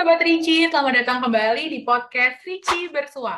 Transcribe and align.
Sobat 0.00 0.24
Ricci, 0.24 0.64
selamat 0.64 1.04
datang 1.04 1.20
kembali 1.20 1.68
di 1.68 1.84
podcast 1.84 2.40
Ricci 2.48 2.88
Bersua. 2.88 3.36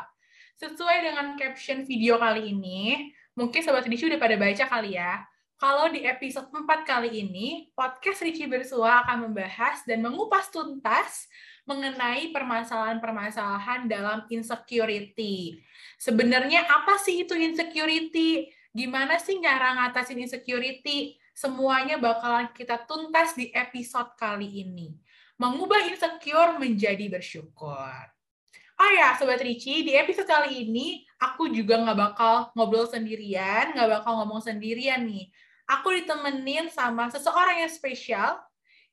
Sesuai 0.63 1.11
dengan 1.11 1.35
caption 1.35 1.83
video 1.83 2.23
kali 2.23 2.55
ini, 2.55 3.11
mungkin 3.35 3.67
Sobat 3.67 3.83
Ricci 3.83 4.07
udah 4.07 4.23
pada 4.23 4.39
baca 4.39 4.71
kali 4.71 4.95
ya, 4.95 5.27
kalau 5.59 5.91
di 5.91 6.07
episode 6.07 6.47
4 6.55 6.87
kali 6.87 7.19
ini, 7.19 7.67
podcast 7.75 8.23
Ricci 8.23 8.47
Bersua 8.47 9.03
akan 9.03 9.27
membahas 9.27 9.83
dan 9.91 10.07
mengupas 10.07 10.55
tuntas 10.55 11.27
mengenai 11.67 12.31
permasalahan-permasalahan 12.31 13.91
dalam 13.91 14.23
insecurity. 14.31 15.59
Sebenarnya 15.99 16.63
apa 16.63 16.95
sih 17.03 17.27
itu 17.27 17.35
insecurity? 17.35 18.47
Gimana 18.71 19.19
sih 19.19 19.43
cara 19.43 19.83
ngatasin 19.83 20.31
insecurity? 20.31 21.19
Semuanya 21.35 21.99
bakalan 21.99 22.55
kita 22.55 22.87
tuntas 22.87 23.35
di 23.35 23.51
episode 23.51 24.15
kali 24.15 24.63
ini 24.63 24.95
mengubah 25.43 25.91
insecure 25.91 26.55
menjadi 26.63 27.11
bersyukur. 27.11 27.91
Oh 28.79 28.91
ya, 28.95 29.19
Sobat 29.19 29.43
Ricci, 29.43 29.83
di 29.83 29.99
episode 29.99 30.31
kali 30.31 30.63
ini 30.63 31.03
aku 31.19 31.51
juga 31.51 31.83
nggak 31.83 31.99
bakal 31.99 32.35
ngobrol 32.55 32.87
sendirian, 32.87 33.75
nggak 33.75 34.03
bakal 34.03 34.23
ngomong 34.23 34.39
sendirian 34.39 35.03
nih. 35.03 35.27
Aku 35.67 35.91
ditemenin 35.91 36.71
sama 36.71 37.11
seseorang 37.11 37.67
yang 37.67 37.73
spesial, 37.75 38.39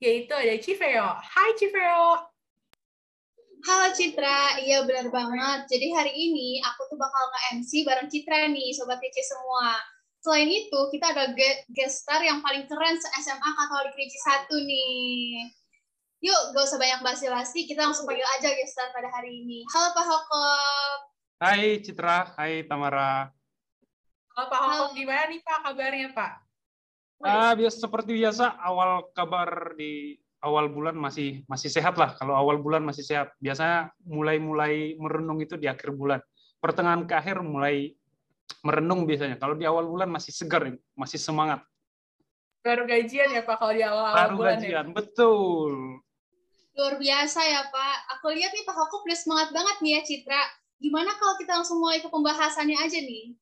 yaitu 0.02 0.34
ada 0.34 0.57
Civeo. 0.57 1.09
Hai 1.21 1.54
Civeo. 1.54 2.26
Halo 3.59 3.91
Citra, 3.91 4.63
iya 4.63 4.88
benar 4.88 5.12
banget. 5.12 5.68
Jadi 5.68 5.91
hari 5.91 6.13
ini 6.16 6.63
aku 6.63 6.88
tuh 6.88 6.98
bakal 6.98 7.23
nge-MC 7.29 7.84
bareng 7.84 8.09
Citra 8.09 8.48
nih, 8.49 8.71
Sobat 8.73 9.04
Ricci 9.04 9.21
semua. 9.21 9.76
Selain 10.23 10.48
itu, 10.48 10.79
kita 10.95 11.12
ada 11.12 11.35
guest 11.71 12.07
star 12.07 12.23
yang 12.23 12.40
paling 12.40 12.66
keren 12.71 12.95
se-SMA 12.95 13.49
Katolik 13.52 13.95
Ricci 13.99 14.20
1 14.48 14.48
nih. 14.63 15.51
Yuk, 16.20 16.51
gak 16.51 16.67
usah 16.67 16.75
banyak 16.75 16.99
basi-basi, 16.99 17.63
kita 17.63 17.87
langsung 17.87 18.03
panggil 18.03 18.27
aja 18.27 18.51
gestar 18.51 18.91
pada 18.91 19.07
hari 19.07 19.39
ini. 19.39 19.63
Halo 19.71 19.95
Pak 19.95 20.03
Hokop. 20.03 20.99
Hai 21.39 21.79
Citra, 21.79 22.35
hai 22.35 22.67
Tamara. 22.67 23.31
Halo 24.35 24.45
Pak 24.51 24.59
Hokop, 24.59 24.89
gimana 24.99 25.31
nih 25.31 25.39
Pak 25.39 25.57
kabarnya 25.63 26.11
Pak? 26.11 26.31
Ah, 27.23 27.55
biasa 27.55 27.87
seperti 27.87 28.20
biasa 28.20 28.51
awal 28.59 29.07
kabar 29.15 29.79
di 29.79 30.20
awal 30.43 30.67
bulan 30.67 30.99
masih 30.99 31.48
masih 31.48 31.71
sehat 31.71 31.95
lah. 31.95 32.11
Kalau 32.20 32.35
awal 32.35 32.59
bulan 32.59 32.83
masih 32.83 33.04
sehat. 33.07 33.31
Biasanya 33.39 33.95
mulai-mulai 34.04 34.99
merenung 34.99 35.39
itu 35.39 35.55
di 35.55 35.71
akhir 35.71 35.95
bulan. 35.95 36.20
Pertengahan 36.59 37.07
ke 37.07 37.15
akhir 37.15 37.39
mulai 37.39 37.95
merenung 38.67 39.07
biasanya. 39.07 39.39
Kalau 39.39 39.55
di 39.55 39.63
awal 39.63 39.87
bulan 39.87 40.11
masih 40.11 40.35
segar, 40.35 40.67
masih 40.99 41.15
semangat. 41.15 41.63
Baru 42.59 42.83
gajian 42.83 43.31
ya 43.31 43.48
Pak 43.48 43.55
kalau 43.55 43.71
di 43.71 43.83
awal-awal 43.87 44.35
bulan. 44.35 44.35
Baru 44.35 44.43
ya? 44.43 44.51
gajian, 44.59 44.87
ya? 44.91 44.91
betul. 44.91 46.04
Luar 46.80 46.96
biasa 46.96 47.44
ya 47.44 47.68
Pak. 47.68 47.98
Aku 48.16 48.32
lihat 48.32 48.55
nih 48.55 48.63
Pak 48.63 48.72
Hoko 48.72 49.04
udah 49.04 49.18
semangat 49.20 49.52
banget 49.52 49.84
nih 49.84 49.99
ya 49.99 50.02
Citra. 50.08 50.44
Gimana 50.80 51.12
kalau 51.20 51.35
kita 51.35 51.60
langsung 51.60 51.84
mulai 51.84 51.99
ke 51.99 52.08
pembahasannya 52.08 52.80
aja 52.80 53.04
nih? 53.04 53.35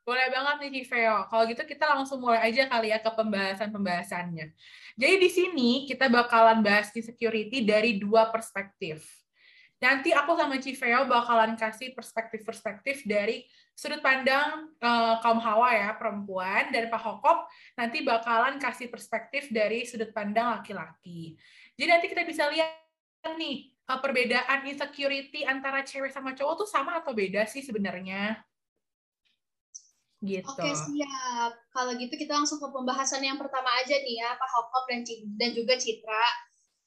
Boleh 0.00 0.32
banget 0.32 0.56
nih 0.64 0.70
Civeo. 0.80 1.28
Kalau 1.28 1.44
gitu 1.44 1.60
kita 1.68 1.84
langsung 1.92 2.24
mulai 2.24 2.40
aja 2.48 2.64
kali 2.64 2.88
ya 2.88 3.04
ke 3.04 3.12
pembahasan-pembahasannya. 3.12 4.56
Jadi 4.96 5.14
di 5.20 5.28
sini 5.28 5.70
kita 5.84 6.08
bakalan 6.08 6.64
bahas 6.64 6.88
insecurity 6.96 7.68
dari 7.68 8.00
dua 8.00 8.32
perspektif. 8.32 9.04
Nanti 9.76 10.16
aku 10.16 10.32
sama 10.32 10.56
Civeo 10.56 11.04
bakalan 11.04 11.52
kasih 11.52 11.92
perspektif-perspektif 11.92 13.04
dari 13.04 13.44
sudut 13.76 14.00
pandang 14.00 14.72
uh, 14.80 15.20
kaum 15.20 15.38
hawa 15.38 15.70
ya, 15.70 15.94
perempuan, 15.94 16.72
dan 16.72 16.88
Pak 16.90 16.98
Hokop 16.98 17.46
nanti 17.76 18.02
bakalan 18.02 18.56
kasih 18.58 18.88
perspektif 18.90 19.52
dari 19.52 19.84
sudut 19.84 20.10
pandang 20.10 20.56
laki-laki. 20.56 21.38
Jadi 21.78 21.88
nanti 21.88 22.06
kita 22.10 22.26
bisa 22.26 22.50
lihat 22.50 22.74
nih 23.38 23.70
eh, 23.70 23.98
perbedaan 24.02 24.66
insecurity 24.66 25.46
antara 25.46 25.86
cewek 25.86 26.10
sama 26.10 26.34
cowok 26.34 26.66
tuh 26.66 26.68
sama 26.68 26.98
atau 26.98 27.14
beda 27.14 27.46
sih 27.46 27.62
sebenarnya. 27.62 28.42
Gitu. 30.18 30.50
Oke 30.50 30.74
siap. 30.74 31.54
Kalau 31.70 31.94
gitu 31.94 32.10
kita 32.18 32.34
langsung 32.34 32.58
ke 32.58 32.66
pembahasan 32.74 33.22
yang 33.22 33.38
pertama 33.38 33.70
aja 33.78 33.94
nih 33.94 34.18
ya, 34.18 34.34
Pak 34.34 34.50
Hokop 34.50 34.84
dan, 34.90 35.06
dan 35.38 35.50
juga 35.54 35.78
Citra. 35.78 36.26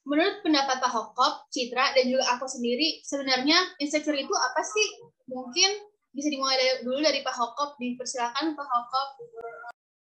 Menurut 0.04 0.44
pendapat 0.44 0.84
Pak 0.84 0.92
Hokop, 0.92 1.48
Citra, 1.48 1.96
dan 1.96 2.12
juga 2.12 2.28
aku 2.36 2.44
sendiri, 2.44 3.00
sebenarnya 3.00 3.56
insecure 3.80 4.20
itu 4.20 4.34
apa 4.36 4.60
sih? 4.60 4.86
Mungkin 5.32 5.70
bisa 6.12 6.28
dimulai 6.28 6.84
dulu 6.84 7.00
dari 7.00 7.24
Pak 7.24 7.32
Hokop. 7.32 7.80
Dipersilakan 7.80 8.52
Pak 8.52 8.68
Hokop. 8.68 9.08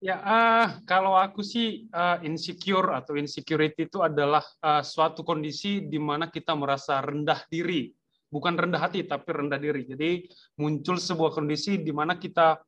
Ya, 0.04 0.20
uh, 0.20 0.84
kalau 0.84 1.16
aku 1.16 1.41
sih 1.41 1.88
uh, 1.88 2.20
insecure 2.20 2.92
atau 2.92 3.16
insecurity 3.16 3.88
itu 3.88 4.04
adalah 4.04 4.44
uh, 4.60 4.84
suatu 4.84 5.25
kondisi 5.25 5.81
di 5.81 5.97
mana 5.97 6.28
kita 6.28 6.53
merasa 6.53 7.00
rendah 7.00 7.41
diri, 7.48 7.88
bukan 8.28 8.53
rendah 8.53 8.84
hati 8.84 9.09
tapi 9.09 9.32
rendah 9.32 9.56
diri. 9.56 9.88
Jadi 9.88 10.28
muncul 10.60 11.00
sebuah 11.00 11.32
kondisi 11.32 11.81
di 11.81 11.88
mana 11.88 12.20
kita 12.20 12.60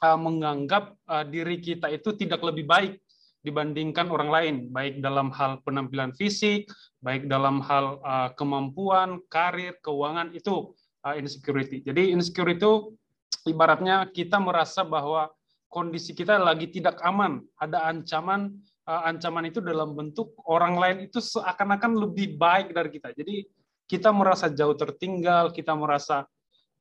uh, 0.00 0.16
menganggap 0.16 0.96
uh, 1.04 1.20
diri 1.28 1.60
kita 1.60 1.92
itu 1.92 2.16
tidak 2.16 2.40
lebih 2.40 2.64
baik 2.64 2.96
dibandingkan 3.44 4.08
orang 4.08 4.32
lain, 4.32 4.54
baik 4.72 5.04
dalam 5.04 5.28
hal 5.36 5.60
penampilan 5.60 6.16
fisik, 6.16 6.64
baik 7.04 7.28
dalam 7.28 7.60
hal 7.60 8.00
uh, 8.00 8.32
kemampuan, 8.40 9.20
karir, 9.28 9.76
keuangan 9.84 10.32
itu 10.32 10.72
uh, 11.04 11.12
insecurity. 11.12 11.84
Jadi 11.84 12.16
insecure 12.16 12.56
itu 12.56 12.96
ibaratnya 13.44 14.08
kita 14.08 14.40
merasa 14.40 14.80
bahwa 14.80 15.28
kondisi 15.70 16.12
kita 16.12 16.36
lagi 16.36 16.66
tidak 16.68 16.98
aman, 17.06 17.38
ada 17.54 17.86
ancaman, 17.86 18.50
uh, 18.90 19.06
ancaman 19.06 19.46
itu 19.46 19.62
dalam 19.62 19.94
bentuk 19.94 20.34
orang 20.50 20.74
lain 20.74 20.96
itu 21.06 21.22
seakan-akan 21.22 21.94
lebih 21.94 22.34
baik 22.34 22.74
dari 22.74 22.90
kita. 22.90 23.14
Jadi 23.14 23.46
kita 23.86 24.10
merasa 24.10 24.50
jauh 24.50 24.74
tertinggal, 24.74 25.54
kita 25.54 25.72
merasa 25.78 26.26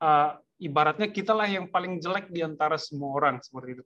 uh, 0.01 0.31
ibaratnya 0.57 1.13
kitalah 1.13 1.45
yang 1.45 1.69
paling 1.69 2.01
jelek 2.01 2.33
di 2.33 2.41
antara 2.41 2.81
semua 2.81 3.13
orang 3.13 3.37
seperti 3.45 3.79
itu. 3.79 3.83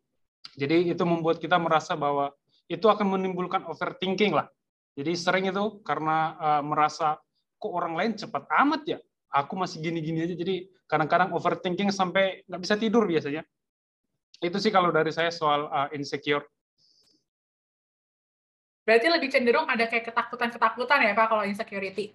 Jadi 0.56 0.96
itu 0.96 1.04
membuat 1.04 1.44
kita 1.44 1.60
merasa 1.60 2.00
bahwa 2.00 2.32
itu 2.72 2.88
akan 2.88 3.20
menimbulkan 3.20 3.68
overthinking 3.68 4.32
lah. 4.32 4.48
Jadi 4.96 5.12
sering 5.20 5.52
itu 5.52 5.84
karena 5.84 6.38
uh, 6.40 6.62
merasa 6.64 7.20
kok 7.60 7.72
orang 7.72 7.94
lain 7.98 8.12
cepat 8.16 8.48
amat 8.64 8.82
ya, 8.88 9.00
aku 9.34 9.58
masih 9.60 9.84
gini-gini 9.84 10.24
aja. 10.24 10.36
Jadi 10.38 10.70
kadang-kadang 10.88 11.34
overthinking 11.36 11.90
sampai 11.92 12.46
nggak 12.48 12.62
bisa 12.62 12.76
tidur 12.80 13.04
biasanya. 13.04 13.44
Itu 14.44 14.60
sih 14.60 14.70
kalau 14.76 14.92
dari 14.92 15.16
saya 15.16 15.32
soal 15.32 15.72
uh, 15.72 15.88
insecure. 15.96 16.44
Berarti 18.84 19.08
lebih 19.08 19.32
cenderung 19.32 19.64
ada 19.72 19.88
kayak 19.88 20.12
ketakutan-ketakutan 20.12 21.08
ya 21.08 21.16
Pak 21.16 21.28
kalau 21.32 21.48
insecurity? 21.48 22.12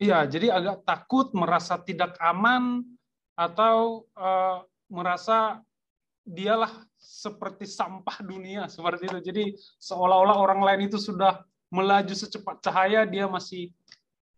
Iya, 0.00 0.24
jadi 0.24 0.48
agak 0.48 0.88
takut, 0.88 1.30
merasa 1.36 1.76
tidak 1.76 2.16
aman, 2.16 2.80
atau 3.36 4.08
uh, 4.16 4.64
merasa 4.88 5.60
dialah 6.24 6.70
seperti 6.96 7.68
sampah 7.68 8.24
dunia, 8.24 8.66
seperti 8.72 9.12
itu. 9.12 9.18
Jadi 9.20 9.44
seolah-olah 9.78 10.36
orang 10.40 10.60
lain 10.64 10.88
itu 10.88 10.96
sudah 10.96 11.44
melaju 11.68 12.14
secepat 12.16 12.64
cahaya, 12.64 13.04
dia 13.04 13.28
masih 13.28 13.68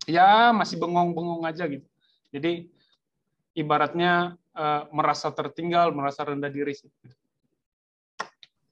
ya 0.04 0.52
masih 0.52 0.76
bengong-bengong 0.82 1.46
aja 1.46 1.64
gitu. 1.70 1.86
Jadi 2.34 2.68
ibaratnya 3.54 4.34
uh, 4.52 4.90
merasa 4.90 5.30
tertinggal, 5.30 5.94
merasa 5.94 6.26
rendah 6.26 6.50
diri 6.50 6.74
sih. 6.74 6.90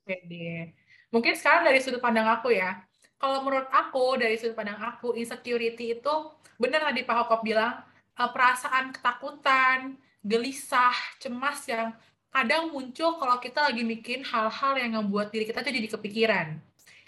Deh. 0.06 0.74
Mungkin 1.14 1.38
sekarang 1.38 1.70
dari 1.70 1.78
sudut 1.78 2.02
pandang 2.02 2.26
aku 2.26 2.50
ya. 2.52 2.82
Kalau 3.16 3.46
menurut 3.46 3.70
aku 3.70 4.18
dari 4.18 4.34
sudut 4.34 4.58
pandang 4.58 4.82
aku 4.82 5.14
insecurity 5.14 5.96
itu 5.96 6.14
benar 6.58 6.90
tadi 6.90 7.06
Pak 7.06 7.16
Hokop 7.22 7.40
bilang 7.46 7.80
uh, 8.18 8.30
perasaan 8.34 8.90
ketakutan, 8.90 9.96
gelisah, 10.20 10.94
cemas 11.22 11.62
yang 11.70 11.94
kadang 12.32 12.72
muncul 12.72 13.20
kalau 13.20 13.36
kita 13.38 13.60
lagi 13.70 13.84
bikin 13.84 14.24
hal-hal 14.24 14.72
yang 14.80 14.96
membuat 14.96 15.28
diri 15.30 15.44
kita 15.44 15.60
tuh 15.60 15.70
jadi 15.70 15.88
kepikiran. 15.90 16.58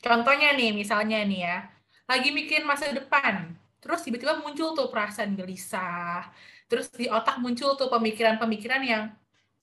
Contohnya 0.04 0.52
nih, 0.52 0.76
misalnya 0.76 1.24
nih 1.24 1.40
ya, 1.48 1.58
lagi 2.04 2.28
mikir 2.28 2.60
masa 2.68 2.92
depan, 2.92 3.56
terus 3.80 4.04
tiba-tiba 4.04 4.36
muncul 4.36 4.76
tuh 4.76 4.92
perasaan 4.92 5.32
gelisah, 5.32 6.28
terus 6.74 6.90
di 6.90 7.06
otak 7.06 7.38
muncul 7.38 7.78
tuh 7.78 7.86
pemikiran-pemikiran 7.86 8.82
yang 8.82 9.14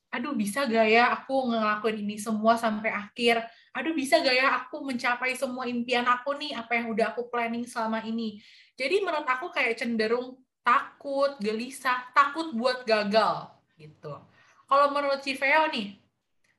aduh 0.08 0.31
bisa 0.31 0.63
gak 0.63 0.88
ya 0.88 1.12
aku 1.12 1.52
ngelakuin 1.52 2.08
ini 2.08 2.16
semua 2.16 2.56
sampai 2.56 2.88
akhir 2.88 3.44
aduh 3.75 3.92
bisa 3.92 4.24
gak 4.24 4.31
ya 4.31 4.48
aku 4.63 4.80
mencapai 4.80 5.36
semua 5.36 5.68
impian 5.68 6.08
aku 6.08 6.40
nih 6.40 6.56
apa 6.56 6.80
yang 6.80 6.88
udah 6.96 7.12
aku 7.12 7.28
planning 7.28 7.68
selama 7.68 8.00
ini 8.08 8.40
jadi 8.80 9.04
menurut 9.04 9.28
aku 9.28 9.52
kayak 9.52 9.75
cenderung 9.75 10.40
takut 10.63 11.36
gelisah 11.44 12.08
takut 12.16 12.56
buat 12.56 12.88
gagal 12.88 13.52
gitu 13.75 14.16
kalau 14.72 14.88
menurut 14.96 15.19
Civeo 15.19 15.68
nih 15.68 16.00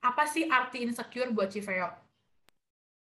apa 0.05 0.29
sih 0.29 0.45
arti 0.53 0.85
insecure 0.85 1.33
buat 1.33 1.49
Civeo 1.49 2.03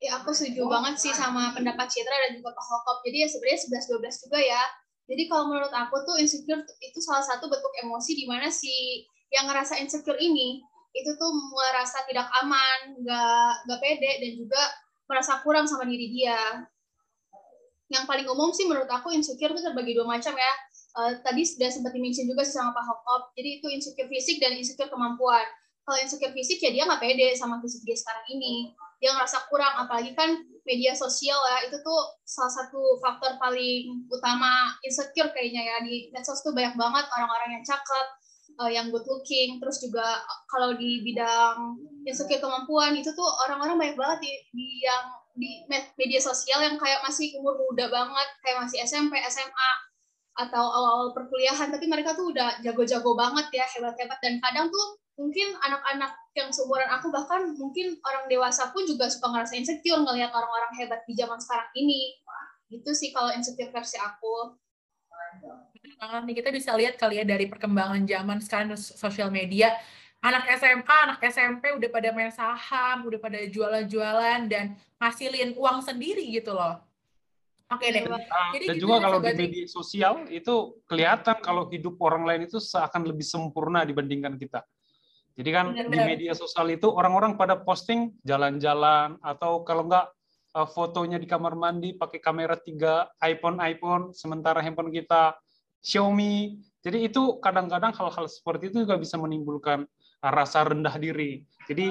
Ya, 0.02 0.18
aku 0.18 0.34
setuju 0.34 0.66
banget 0.66 0.98
sih 0.98 1.14
sama 1.14 1.54
pendapat 1.54 1.86
Citra 1.86 2.18
dan 2.26 2.42
juga 2.42 2.58
Pak 2.58 2.66
Hokop. 2.66 3.06
Jadi 3.06 3.22
ya 3.22 3.30
sebenarnya 3.30 3.86
11-12 4.02 4.26
juga 4.26 4.40
ya. 4.42 4.64
Jadi 5.12 5.28
kalau 5.28 5.52
menurut 5.52 5.76
aku 5.76 6.08
tuh 6.08 6.16
insecure 6.16 6.64
itu 6.80 7.00
salah 7.04 7.20
satu 7.20 7.52
bentuk 7.52 7.74
emosi 7.84 8.16
di 8.16 8.24
mana 8.32 8.48
si 8.48 9.04
yang 9.28 9.44
ngerasa 9.52 9.76
insecure 9.84 10.16
ini 10.16 10.64
itu 10.96 11.12
tuh 11.20 11.32
merasa 11.52 12.04
tidak 12.08 12.32
aman, 12.44 12.96
nggak 13.04 13.52
nggak 13.68 13.80
pede 13.84 14.12
dan 14.24 14.32
juga 14.40 14.62
merasa 15.08 15.44
kurang 15.44 15.68
sama 15.68 15.84
diri 15.84 16.08
dia. 16.16 16.40
yang 17.92 18.08
paling 18.08 18.24
umum 18.24 18.56
sih 18.56 18.64
menurut 18.72 18.88
aku 18.88 19.12
insecure 19.12 19.52
itu 19.52 19.68
terbagi 19.68 19.92
dua 19.92 20.08
macam 20.08 20.32
ya. 20.32 20.54
Uh, 20.96 21.12
tadi 21.28 21.44
sudah 21.44 21.68
sempat 21.68 21.92
dimention 21.92 22.24
juga 22.24 22.48
sih 22.48 22.56
sama 22.56 22.72
Pak 22.72 22.88
Hokop. 22.88 23.36
Jadi 23.36 23.60
itu 23.60 23.68
insecure 23.68 24.08
fisik 24.08 24.40
dan 24.40 24.56
insecure 24.56 24.88
kemampuan. 24.88 25.44
Kalau 25.84 26.00
insecure 26.00 26.32
fisik 26.32 26.64
ya 26.64 26.72
dia 26.72 26.88
nggak 26.88 27.04
pede 27.04 27.36
sama 27.36 27.60
fisik 27.60 27.84
dia 27.84 28.00
sekarang 28.00 28.32
ini. 28.32 28.72
Dia 29.02 29.18
ngerasa 29.18 29.50
kurang, 29.50 29.74
apalagi 29.82 30.14
kan 30.14 30.38
media 30.62 30.94
sosial 30.94 31.42
ya 31.42 31.66
itu 31.66 31.78
tuh 31.82 32.02
salah 32.22 32.54
satu 32.54 33.02
faktor 33.02 33.34
paling 33.42 34.06
utama 34.08 34.78
insecure 34.86 35.34
kayaknya 35.34 35.66
ya. 35.66 35.76
Di 35.82 36.14
medsos 36.14 36.46
tuh 36.46 36.54
banyak 36.54 36.78
banget 36.78 37.06
orang-orang 37.10 37.60
yang 37.60 37.66
cakep, 37.66 38.08
uh, 38.62 38.70
yang 38.70 38.94
good 38.94 39.06
looking, 39.10 39.58
terus 39.58 39.82
juga 39.82 40.22
kalau 40.46 40.78
di 40.78 41.02
bidang 41.02 41.82
insecure 42.06 42.38
kemampuan 42.38 42.94
itu 42.94 43.10
tuh 43.18 43.30
orang-orang 43.50 43.76
banyak 43.82 43.98
banget 43.98 44.20
di, 44.22 44.32
di 44.54 44.68
yang 44.86 45.04
di 45.34 45.64
media 45.98 46.22
sosial 46.22 46.60
yang 46.62 46.76
kayak 46.78 47.02
masih 47.02 47.34
umur 47.42 47.58
muda 47.58 47.90
banget, 47.90 48.28
kayak 48.46 48.68
masih 48.68 48.78
SMP, 48.86 49.18
SMA 49.32 49.72
atau 50.32 50.64
awal-awal 50.64 51.12
perkuliahan, 51.12 51.70
tapi 51.72 51.92
mereka 51.92 52.16
tuh 52.16 52.32
udah 52.32 52.60
jago-jago 52.64 53.12
banget 53.20 53.52
ya, 53.52 53.66
hebat-hebat. 53.68 54.20
Dan 54.24 54.40
kadang 54.40 54.72
tuh 54.72 55.00
mungkin 55.20 55.54
anak-anak 55.60 56.12
yang 56.32 56.50
seumuran 56.50 56.88
aku 56.88 57.12
bahkan 57.12 57.52
mungkin 57.60 58.00
orang 58.08 58.32
dewasa 58.32 58.72
pun 58.72 58.88
juga 58.88 59.12
suka 59.12 59.28
ngerasa 59.32 59.54
insecure 59.60 60.00
ngelihat 60.00 60.32
orang-orang 60.32 60.72
hebat 60.80 61.04
di 61.04 61.14
zaman 61.16 61.40
sekarang 61.40 61.70
ini. 61.76 62.16
Gitu 62.72 62.92
sih 62.96 63.12
kalau 63.12 63.36
insecure 63.36 63.72
versi 63.72 64.00
aku 64.00 64.56
banget 66.02 66.22
nih 66.28 66.36
kita 66.42 66.50
bisa 66.50 66.72
lihat 66.76 66.98
kali 66.98 67.22
ya 67.22 67.26
dari 67.28 67.46
perkembangan 67.46 68.04
zaman 68.10 68.42
sekarang 68.42 68.74
sosial 68.76 69.30
media 69.30 69.72
anak 70.22 70.46
SMA, 70.62 70.98
anak 71.10 71.20
SMP 71.34 71.74
udah 71.74 71.90
pada 71.90 72.10
main 72.14 72.30
saham, 72.30 73.10
udah 73.10 73.20
pada 73.20 73.42
jualan-jualan 73.42 74.40
dan 74.48 74.78
ngasilin 75.02 75.58
uang 75.58 75.82
sendiri 75.82 76.30
gitu 76.30 76.54
loh. 76.54 76.78
Oke 77.72 77.90
deh. 77.90 78.04
Nah, 78.06 78.20
Jadi 78.54 78.66
dan 78.70 78.76
gitu 78.78 78.84
juga 78.86 78.96
ya, 79.00 79.04
kalau 79.10 79.20
di 79.24 79.34
media 79.34 79.66
sosial 79.66 80.14
itu 80.30 80.56
kelihatan 80.86 81.38
kalau 81.42 81.66
hidup 81.72 81.98
orang 82.04 82.24
lain 82.28 82.42
itu 82.46 82.62
seakan 82.62 83.08
lebih 83.08 83.26
sempurna 83.26 83.82
dibandingkan 83.82 84.38
kita. 84.38 84.62
Jadi 85.42 85.50
kan 85.50 85.74
Benar 85.74 85.90
di 85.90 85.98
media 86.06 86.34
sosial 86.38 86.70
itu 86.70 86.86
orang-orang 86.86 87.34
pada 87.34 87.58
posting 87.58 88.14
jalan-jalan 88.22 89.18
atau 89.26 89.66
kalau 89.66 89.90
enggak 89.90 90.14
uh, 90.54 90.70
fotonya 90.70 91.18
di 91.18 91.26
kamar 91.26 91.58
mandi 91.58 91.98
pakai 91.98 92.22
kamera 92.22 92.54
tiga 92.62 93.10
iPhone 93.26 93.58
iPhone 93.58 94.14
sementara 94.14 94.62
handphone 94.62 94.94
kita 94.94 95.34
Xiaomi. 95.82 96.62
Jadi 96.86 97.10
itu 97.10 97.42
kadang-kadang 97.42 97.90
hal-hal 97.90 98.30
seperti 98.30 98.70
itu 98.70 98.86
juga 98.86 99.02
bisa 99.02 99.18
menimbulkan 99.18 99.82
uh, 100.22 100.30
rasa 100.30 100.62
rendah 100.62 100.94
diri. 101.02 101.42
Jadi 101.66 101.90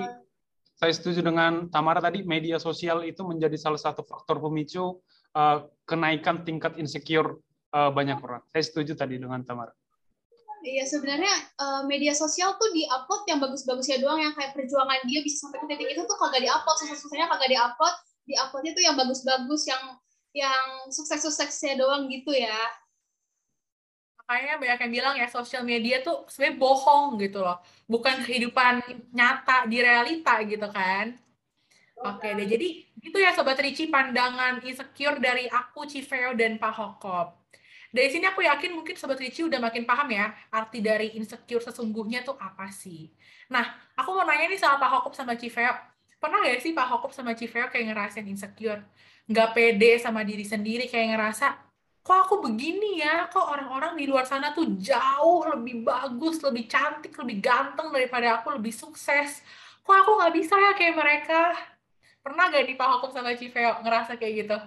saya 0.79 0.94
setuju 0.94 1.26
dengan 1.26 1.67
Tamara 1.75 1.99
tadi 1.99 2.23
media 2.23 2.62
sosial 2.62 3.02
itu 3.02 3.26
menjadi 3.26 3.58
salah 3.58 3.82
satu 3.82 4.06
faktor 4.06 4.38
pemicu 4.38 5.02
uh, 5.35 5.67
kenaikan 5.91 6.47
tingkat 6.47 6.79
insecure 6.79 7.43
uh, 7.75 7.91
banyak 7.91 8.23
orang. 8.23 8.47
Saya 8.55 8.62
setuju 8.62 8.94
tadi 8.94 9.19
dengan 9.19 9.43
Tamara. 9.43 9.75
Iya 10.60 10.84
sebenarnya 10.84 11.32
uh, 11.56 11.82
media 11.88 12.12
sosial 12.12 12.52
tuh 12.60 12.68
di 12.76 12.84
upload 12.84 13.24
yang 13.24 13.40
bagus-bagusnya 13.40 13.96
doang 14.04 14.20
yang 14.20 14.36
kayak 14.36 14.52
perjuangan 14.52 15.00
dia 15.08 15.24
bisa 15.24 15.48
sampai 15.48 15.64
ke 15.64 15.66
titik 15.72 15.88
itu 15.96 16.02
tuh 16.04 16.16
kagak 16.20 16.44
di 16.44 16.50
upload 16.52 16.76
susah-susahnya 16.84 17.32
kagak 17.32 17.48
di 17.48 17.56
upload 17.56 17.94
di 18.28 18.34
uploadnya 18.36 18.72
tuh 18.76 18.84
yang 18.84 18.96
bagus-bagus 19.00 19.62
yang 19.64 19.82
yang 20.36 20.64
sukses-suksesnya 20.92 21.80
doang 21.80 22.12
gitu 22.12 22.36
ya. 22.36 22.60
Makanya 24.20 24.54
banyak 24.60 24.78
yang 24.84 24.92
bilang 24.92 25.14
ya 25.16 25.26
sosial 25.32 25.64
media 25.64 26.04
tuh 26.04 26.28
sebenarnya 26.28 26.60
bohong 26.60 27.18
gitu 27.18 27.40
loh. 27.40 27.58
Bukan 27.88 28.22
kehidupan 28.28 28.84
nyata 29.16 29.64
di 29.64 29.80
realita 29.80 30.44
gitu 30.44 30.68
kan. 30.68 31.16
Oke 32.04 32.36
deh 32.36 32.48
jadi 32.48 32.68
itu 33.00 33.16
ya 33.16 33.32
sobat 33.32 33.56
Ricci 33.60 33.88
pandangan 33.88 34.60
insecure 34.60 35.20
dari 35.20 35.48
aku 35.48 35.88
Civeo 35.88 36.36
dan 36.36 36.60
Pak 36.60 36.72
Hokop 36.76 37.39
dari 37.90 38.08
sini 38.08 38.26
aku 38.26 38.46
yakin 38.46 38.70
mungkin 38.75 38.94
sobat 38.94 39.19
Ricci 39.19 39.46
udah 39.46 39.58
makin 39.58 39.87
paham 39.87 40.08
ya 40.14 40.31
arti 40.54 40.78
dari 40.82 41.14
insecure 41.19 41.62
sesungguhnya 41.62 42.22
tuh 42.22 42.38
apa 42.38 42.70
sih 42.70 43.10
nah 43.50 43.66
aku 43.98 44.14
mau 44.14 44.25
nanya 44.25 44.46
nih 44.46 44.58
sama 44.58 44.78
Pak 44.78 44.90
Hokop 44.94 45.14
sama 45.14 45.34
Civeo 45.34 45.90
pernah 46.20 46.44
gak 46.44 46.60
sih 46.60 46.76
Pak 46.76 46.87
Hokop 46.87 47.12
sama 47.16 47.32
Civeo 47.32 47.66
kayak 47.72 47.87
ngerasain 47.90 48.28
insecure? 48.28 48.84
Nggak 49.25 49.48
pede 49.56 49.96
sama 49.96 50.20
diri 50.20 50.44
sendiri, 50.44 50.84
kayak 50.87 51.16
ngerasa, 51.16 51.46
kok 52.04 52.19
aku 52.28 52.44
begini 52.44 53.00
ya? 53.00 53.26
Kok 53.32 53.46
orang-orang 53.56 53.96
di 53.96 54.04
luar 54.04 54.28
sana 54.28 54.52
tuh 54.52 54.76
jauh 54.76 55.48
lebih 55.48 55.81
bagus, 55.81 56.44
lebih 56.44 56.69
cantik, 56.69 57.16
lebih 57.16 57.40
ganteng 57.40 57.88
daripada 57.88 58.38
aku, 58.38 58.52
lebih 58.52 58.70
sukses. 58.70 59.40
Kok 59.81 59.96
aku 59.96 60.10
nggak 60.20 60.34
bisa 60.37 60.54
ya 60.60 60.72
kayak 60.76 60.94
mereka? 60.94 61.40
Pernah 62.20 62.52
gak 62.52 62.69
di 62.69 62.76
Pak 62.76 62.88
Hokop 63.00 63.16
sama 63.16 63.32
Civeo 63.32 63.81
ngerasa 63.81 64.20
kayak 64.20 64.34
gitu? 64.44 64.58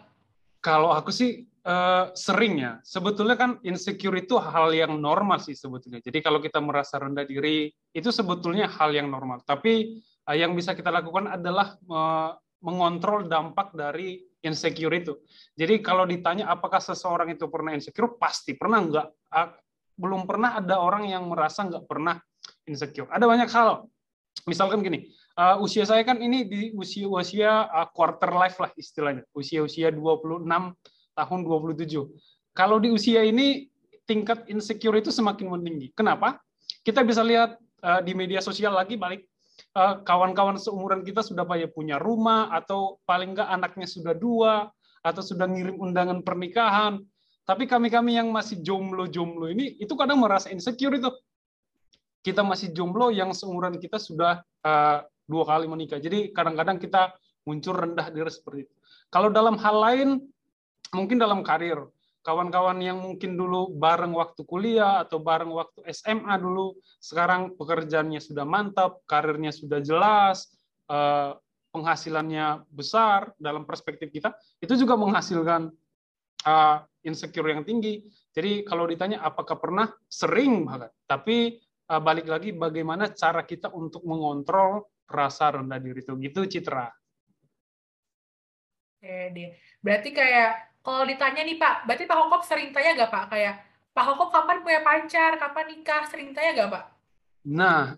Kalau 0.57 0.89
aku 0.89 1.13
sih 1.13 1.45
uh, 1.67 2.13
sering 2.15 2.59
ya. 2.61 2.79
Sebetulnya 2.83 3.35
kan 3.35 3.57
insecure 3.63 4.19
itu 4.19 4.39
hal 4.39 4.71
yang 4.71 4.99
normal 4.99 5.39
sih 5.39 5.55
sebetulnya. 5.57 5.99
Jadi 6.03 6.19
kalau 6.19 6.39
kita 6.43 6.59
merasa 6.63 6.99
rendah 6.99 7.27
diri, 7.27 7.71
itu 7.91 8.09
sebetulnya 8.11 8.67
hal 8.67 8.93
yang 8.93 9.07
normal. 9.09 9.41
Tapi 9.43 10.03
Eh, 10.23 10.39
yang 10.39 10.55
bisa 10.55 10.71
kita 10.71 10.87
lakukan 10.87 11.35
adalah 11.35 11.75
mengontrol 12.63 13.27
dampak 13.27 13.75
dari 13.75 14.23
insecure 14.39 14.95
itu. 14.95 15.19
Jadi 15.51 15.83
kalau 15.83 16.07
ditanya 16.07 16.47
apakah 16.47 16.79
seseorang 16.79 17.35
itu 17.35 17.51
pernah 17.51 17.75
insecure, 17.75 18.15
pasti 18.15 18.55
pernah 18.55 18.79
enggak. 18.79 19.07
Belum 19.99 20.23
pernah 20.23 20.55
ada 20.55 20.79
orang 20.79 21.11
yang 21.11 21.27
merasa 21.27 21.67
enggak 21.67 21.83
pernah 21.83 22.15
insecure. 22.63 23.11
Ada 23.11 23.27
banyak 23.27 23.51
hal. 23.51 23.83
Misalkan 24.47 24.83
gini, 24.83 25.11
uh, 25.39 25.59
usia 25.59 25.87
saya 25.87 26.03
kan 26.03 26.19
ini 26.19 26.43
di 26.47 26.61
usia-usia 26.75 27.67
uh, 27.67 27.87
quarter 27.91 28.31
life 28.31 28.59
lah 28.59 28.71
istilahnya. 28.79 29.27
Usia-usia 29.35 29.91
26 29.91 30.47
tahun 31.13 31.45
27. 31.45 31.89
Kalau 32.53 32.77
di 32.77 32.93
usia 32.93 33.25
ini 33.25 33.69
tingkat 34.05 34.45
insecure 34.51 34.99
itu 34.99 35.09
semakin 35.09 35.49
meninggi. 35.49 35.89
Kenapa? 35.95 36.37
Kita 36.83 37.01
bisa 37.01 37.23
lihat 37.23 37.57
uh, 37.81 38.01
di 38.03 38.13
media 38.13 38.43
sosial 38.43 38.75
lagi 38.75 38.99
balik 38.99 39.25
Eh, 39.73 39.95
kawan-kawan 40.05 40.61
seumuran 40.61 41.01
kita 41.01 41.25
sudah 41.25 41.49
banyak 41.49 41.73
punya 41.73 41.97
rumah 41.97 42.45
atau 42.53 43.01
paling 43.09 43.33
enggak 43.33 43.49
anaknya 43.49 43.89
sudah 43.89 44.13
dua 44.13 44.69
atau 45.01 45.21
sudah 45.25 45.49
ngirim 45.49 45.81
undangan 45.81 46.21
pernikahan. 46.21 47.01
Tapi 47.43 47.65
kami-kami 47.65 48.15
yang 48.21 48.29
masih 48.29 48.61
jomblo-jomblo 48.61 49.49
ini 49.49 49.73
itu 49.81 49.97
kadang 49.97 50.21
merasa 50.21 50.53
insecure 50.53 50.93
itu. 50.93 51.09
Kita 52.21 52.45
masih 52.45 52.69
jomblo 52.71 53.09
yang 53.09 53.33
seumuran 53.33 53.81
kita 53.81 53.97
sudah 53.97 54.45
uh, 54.61 55.01
dua 55.25 55.43
kali 55.43 55.65
menikah. 55.65 55.97
Jadi 55.97 56.29
kadang-kadang 56.31 56.77
kita 56.77 57.11
muncul 57.43 57.73
rendah 57.73 58.13
diri 58.13 58.29
seperti 58.29 58.69
itu. 58.69 58.73
Kalau 59.09 59.33
dalam 59.33 59.57
hal 59.57 59.75
lain, 59.75 60.09
mungkin 60.93 61.17
dalam 61.17 61.41
karir, 61.41 61.81
kawan-kawan 62.23 62.79
yang 62.79 63.03
mungkin 63.03 63.35
dulu 63.35 63.75
bareng 63.75 64.15
waktu 64.15 64.47
kuliah 64.47 65.03
atau 65.03 65.19
bareng 65.19 65.51
waktu 65.51 65.83
SMA 65.91 66.39
dulu, 66.39 66.77
sekarang 67.03 67.57
pekerjaannya 67.59 68.23
sudah 68.23 68.47
mantap, 68.47 69.03
karirnya 69.09 69.51
sudah 69.51 69.83
jelas, 69.83 70.47
eh, 70.87 71.35
penghasilannya 71.75 72.69
besar 72.71 73.33
dalam 73.35 73.67
perspektif 73.67 74.13
kita, 74.13 74.31
itu 74.63 74.73
juga 74.79 74.95
menghasilkan 74.95 75.67
eh, 76.47 76.77
insecure 77.03 77.51
yang 77.51 77.67
tinggi. 77.67 78.07
Jadi 78.31 78.63
kalau 78.63 78.87
ditanya 78.87 79.19
apakah 79.19 79.59
pernah, 79.59 79.91
sering 80.07 80.63
banget. 80.63 80.95
Tapi 81.03 81.59
eh, 81.59 82.01
balik 82.01 82.31
lagi 82.31 82.55
bagaimana 82.55 83.11
cara 83.11 83.43
kita 83.43 83.67
untuk 83.75 84.07
mengontrol 84.07 84.87
rasa 85.11 85.59
rendah 85.59 85.81
diri 85.83 85.99
itu. 85.99 86.15
Gitu 86.15 86.39
Citra. 86.47 86.87
Deh. 89.03 89.51
Berarti 89.83 90.15
kayak 90.15 90.72
kalau 90.83 91.07
ditanya 91.07 91.47
nih 91.47 91.55
Pak, 91.55 91.87
berarti 91.87 92.03
Pak 92.03 92.17
Hokop 92.19 92.43
sering 92.43 92.75
tanya 92.75 92.91
gak 92.99 93.11
Pak? 93.11 93.25
Kayak, 93.31 93.63
Pak 93.95 94.03
Hokop 94.03 94.29
kapan 94.35 94.59
punya 94.59 94.83
pacar, 94.83 95.39
kapan 95.39 95.65
nikah, 95.71 96.03
sering 96.11 96.35
tanya 96.35 96.51
gak 96.59 96.69
Pak? 96.75 96.83
Nah, 97.47 97.95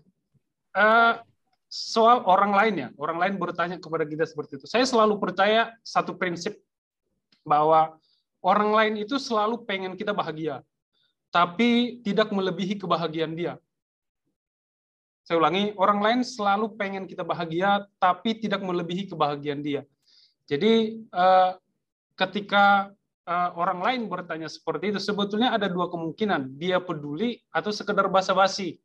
uh, 0.70 1.18
soal 1.66 2.22
orang 2.30 2.54
lain 2.54 2.74
ya, 2.78 2.88
orang 2.94 3.18
lain 3.18 3.34
bertanya 3.42 3.76
kepada 3.82 4.06
kita 4.06 4.22
seperti 4.22 4.62
itu. 4.62 4.70
Saya 4.70 4.86
selalu 4.86 5.18
percaya 5.18 5.74
satu 5.82 6.14
prinsip 6.14 6.62
bahwa 7.42 7.98
orang 8.38 8.70
lain 8.70 8.94
itu 9.02 9.18
selalu 9.18 9.66
pengen 9.66 9.98
kita 9.98 10.14
bahagia, 10.14 10.62
tapi 11.34 11.98
tidak 12.06 12.30
melebihi 12.30 12.78
kebahagiaan 12.78 13.34
dia. 13.34 13.58
Saya 15.26 15.42
ulangi, 15.42 15.74
orang 15.74 15.98
lain 15.98 16.20
selalu 16.22 16.78
pengen 16.78 17.10
kita 17.10 17.26
bahagia, 17.26 17.82
tapi 17.98 18.38
tidak 18.38 18.62
melebihi 18.62 19.10
kebahagiaan 19.10 19.58
dia. 19.58 19.82
Jadi 20.46 21.02
uh, 21.10 21.58
ketika 22.16 22.90
uh, 23.28 23.50
orang 23.54 23.80
lain 23.84 24.00
bertanya 24.08 24.48
seperti 24.48 24.96
itu, 24.96 25.00
sebetulnya 25.00 25.52
ada 25.52 25.68
dua 25.68 25.92
kemungkinan. 25.92 26.56
Dia 26.56 26.80
peduli 26.80 27.38
atau 27.52 27.70
sekedar 27.70 28.08
basa-basi. 28.08 28.80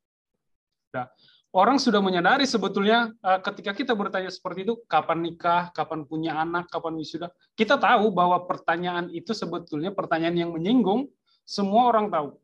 Nah, 0.91 1.07
orang 1.55 1.79
sudah 1.79 2.03
menyadari 2.03 2.43
sebetulnya 2.43 3.15
uh, 3.23 3.39
ketika 3.39 3.71
kita 3.71 3.95
bertanya 3.95 4.27
seperti 4.27 4.67
itu, 4.67 4.75
kapan 4.85 5.23
nikah, 5.23 5.71
kapan 5.71 6.03
punya 6.03 6.35
anak, 6.35 6.67
kapan 6.67 7.00
wisuda, 7.00 7.31
kita 7.55 7.79
tahu 7.79 8.11
bahwa 8.11 8.43
pertanyaan 8.43 9.07
itu 9.15 9.31
sebetulnya 9.31 9.95
pertanyaan 9.95 10.35
yang 10.35 10.51
menyinggung, 10.51 11.07
semua 11.47 11.88
orang 11.88 12.11
tahu. 12.11 12.35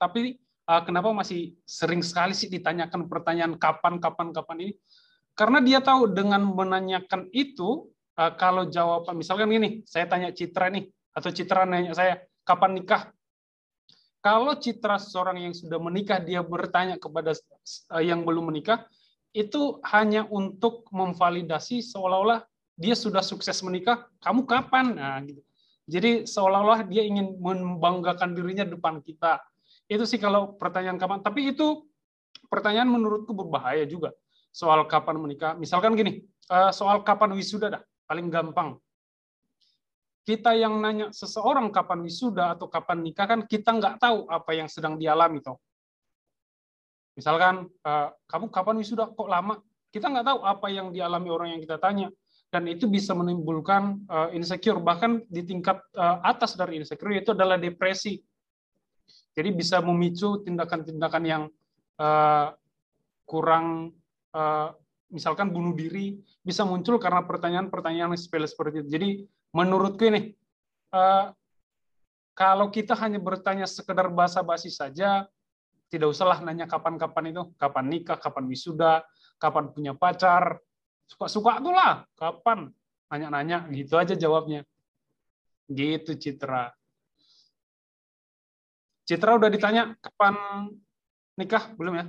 Tapi 0.00 0.40
uh, 0.64 0.82
kenapa 0.84 1.12
masih 1.12 1.52
sering 1.68 2.00
sekali 2.00 2.32
sih 2.32 2.48
ditanyakan 2.48 3.08
pertanyaan 3.12 3.60
kapan, 3.60 4.00
kapan, 4.00 4.32
kapan 4.32 4.58
ini? 4.64 4.74
Karena 5.36 5.60
dia 5.60 5.84
tahu 5.84 6.16
dengan 6.16 6.48
menanyakan 6.48 7.28
itu, 7.36 7.92
uh, 8.16 8.32
kalau 8.34 8.68
jawaban 8.68 9.20
misalkan 9.20 9.48
gini, 9.52 9.84
saya 9.84 10.08
tanya 10.08 10.32
Citra 10.32 10.72
nih, 10.72 10.88
atau 11.12 11.30
Citra 11.32 11.68
nanya 11.68 11.92
saya 11.92 12.20
kapan 12.44 12.80
nikah. 12.80 13.12
Kalau 14.24 14.58
Citra 14.58 14.98
seorang 14.98 15.38
yang 15.38 15.54
sudah 15.54 15.78
menikah 15.78 16.18
dia 16.18 16.42
bertanya 16.42 16.98
kepada 16.98 17.30
eh, 17.30 18.02
yang 18.02 18.26
belum 18.26 18.50
menikah, 18.50 18.82
itu 19.30 19.78
hanya 19.86 20.26
untuk 20.26 20.88
memvalidasi 20.90 21.78
seolah-olah 21.84 22.42
dia 22.74 22.98
sudah 22.98 23.22
sukses 23.22 23.56
menikah, 23.62 24.04
kamu 24.20 24.44
kapan? 24.44 24.98
Nah, 24.98 25.16
gitu. 25.22 25.40
Jadi 25.86 26.26
seolah-olah 26.26 26.82
dia 26.90 27.06
ingin 27.06 27.38
membanggakan 27.38 28.34
dirinya 28.34 28.66
depan 28.66 28.98
kita. 28.98 29.38
Itu 29.86 30.02
sih 30.02 30.18
kalau 30.18 30.58
pertanyaan 30.58 30.98
kapan. 30.98 31.22
Tapi 31.22 31.54
itu 31.54 31.86
pertanyaan 32.50 32.90
menurutku 32.90 33.30
berbahaya 33.30 33.86
juga 33.86 34.10
soal 34.50 34.82
kapan 34.90 35.22
menikah. 35.22 35.52
Misalkan 35.54 35.94
gini, 35.94 36.26
eh, 36.26 36.70
soal 36.74 37.06
kapan 37.06 37.30
wisuda 37.38 37.78
dah, 37.78 37.82
paling 38.06 38.30
gampang. 38.30 38.78
Kita 40.26 40.58
yang 40.58 40.82
nanya 40.82 41.14
seseorang 41.14 41.70
kapan 41.70 42.02
wisuda 42.02 42.58
atau 42.58 42.66
kapan 42.66 43.02
nikah 43.02 43.26
kan 43.30 43.40
kita 43.46 43.70
nggak 43.70 44.02
tahu 44.02 44.26
apa 44.26 44.50
yang 44.58 44.66
sedang 44.66 44.98
dialami 44.98 45.38
toh. 45.38 45.58
Misalkan 47.14 47.70
eh, 47.70 48.08
kamu 48.26 48.50
kapan 48.50 48.82
wisuda 48.82 49.06
kok 49.06 49.30
lama? 49.30 49.62
Kita 49.94 50.10
nggak 50.10 50.26
tahu 50.26 50.38
apa 50.42 50.66
yang 50.70 50.90
dialami 50.90 51.28
orang 51.30 51.48
yang 51.54 51.62
kita 51.62 51.78
tanya 51.78 52.10
dan 52.50 52.62
itu 52.70 52.86
bisa 52.86 53.10
menimbulkan 53.12 54.06
uh, 54.06 54.30
insecure 54.30 54.78
bahkan 54.78 55.20
di 55.26 55.42
tingkat 55.42 55.82
uh, 55.98 56.22
atas 56.22 56.54
dari 56.54 56.78
insecure 56.78 57.10
itu 57.18 57.34
adalah 57.34 57.58
depresi 57.58 58.22
jadi 59.36 59.50
bisa 59.52 59.82
memicu 59.84 60.40
tindakan-tindakan 60.46 61.24
yang 61.26 61.42
kurang 63.28 63.92
misalkan 65.10 65.54
bunuh 65.54 65.74
diri 65.74 66.18
bisa 66.42 66.66
muncul 66.66 66.98
karena 66.98 67.22
pertanyaan-pertanyaan 67.22 68.14
sepele 68.18 68.46
seperti 68.46 68.82
itu. 68.82 68.88
Jadi 68.90 69.08
menurutku 69.54 70.02
ini 70.06 70.34
uh, 70.94 71.30
kalau 72.36 72.68
kita 72.68 72.92
hanya 72.98 73.16
bertanya 73.22 73.64
sekedar 73.64 74.10
basa-basi 74.12 74.68
saja 74.68 75.24
tidak 75.86 76.10
usahlah 76.10 76.42
nanya 76.42 76.66
kapan-kapan 76.66 77.30
itu. 77.32 77.42
Kapan 77.56 77.84
nikah 77.86 78.18
kapan 78.18 78.44
wisuda 78.50 79.06
kapan 79.38 79.70
punya 79.70 79.92
pacar. 79.94 80.58
Suka-suka 81.06 81.62
tuh 81.62 81.72
lah 81.72 82.02
kapan? 82.18 82.74
Nanya-nanya 83.06 83.70
gitu 83.70 83.94
aja 83.94 84.18
jawabnya. 84.18 84.66
Gitu 85.70 86.18
Citra. 86.18 86.74
Citra 89.06 89.38
udah 89.38 89.46
ditanya 89.46 89.94
kapan 90.02 90.34
nikah? 91.38 91.70
Belum 91.78 91.94
ya? 91.94 92.06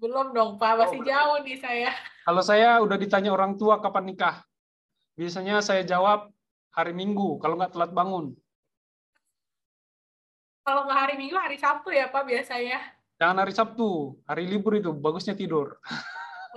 Belum 0.00 0.32
dong 0.32 0.56
Pak. 0.56 0.88
Masih 0.88 1.00
oh, 1.00 1.06
jauh 1.06 1.38
nih 1.44 1.60
saya 1.60 1.92
kalau 2.24 2.40
saya 2.40 2.80
udah 2.80 2.96
ditanya 2.96 3.30
orang 3.30 3.60
tua 3.60 3.78
kapan 3.84 4.08
nikah 4.08 4.36
biasanya 5.14 5.60
saya 5.60 5.84
jawab 5.84 6.32
hari 6.72 6.96
Minggu 6.96 7.38
kalau 7.38 7.60
nggak 7.60 7.76
telat 7.76 7.92
bangun 7.92 8.32
kalau 10.64 10.88
nggak 10.88 10.98
hari 10.98 11.14
Minggu 11.20 11.36
hari 11.36 11.60
Sabtu 11.60 11.92
ya 11.92 12.08
Pak 12.08 12.24
biasanya 12.24 12.80
jangan 13.20 13.44
hari 13.44 13.52
Sabtu 13.52 14.18
hari 14.24 14.48
libur 14.48 14.74
itu 14.80 14.90
bagusnya 14.90 15.36
tidur 15.36 15.76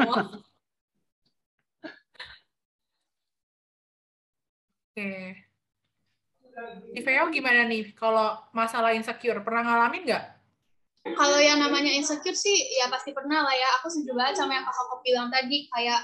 oh. 0.01 0.25
Oke. 4.97 5.45
Iveo 6.97 7.29
gimana 7.29 7.69
nih 7.69 7.93
kalau 7.93 8.33
masalah 8.49 8.97
insecure? 8.97 9.45
Pernah 9.45 9.61
ngalamin 9.61 10.09
nggak? 10.09 10.25
Kalau 11.15 11.39
yang 11.39 11.61
namanya 11.61 11.93
insecure 11.93 12.35
sih 12.35 12.57
ya 12.75 12.91
pasti 12.91 13.15
pernah 13.15 13.45
lah 13.45 13.55
ya. 13.55 13.69
Aku 13.79 13.87
setuju 13.87 14.17
banget 14.17 14.43
sama 14.43 14.57
yang 14.57 14.65
Pak 14.67 14.75
Hoko 14.75 14.95
bilang 15.05 15.27
tadi. 15.31 15.69
Kayak 15.71 16.01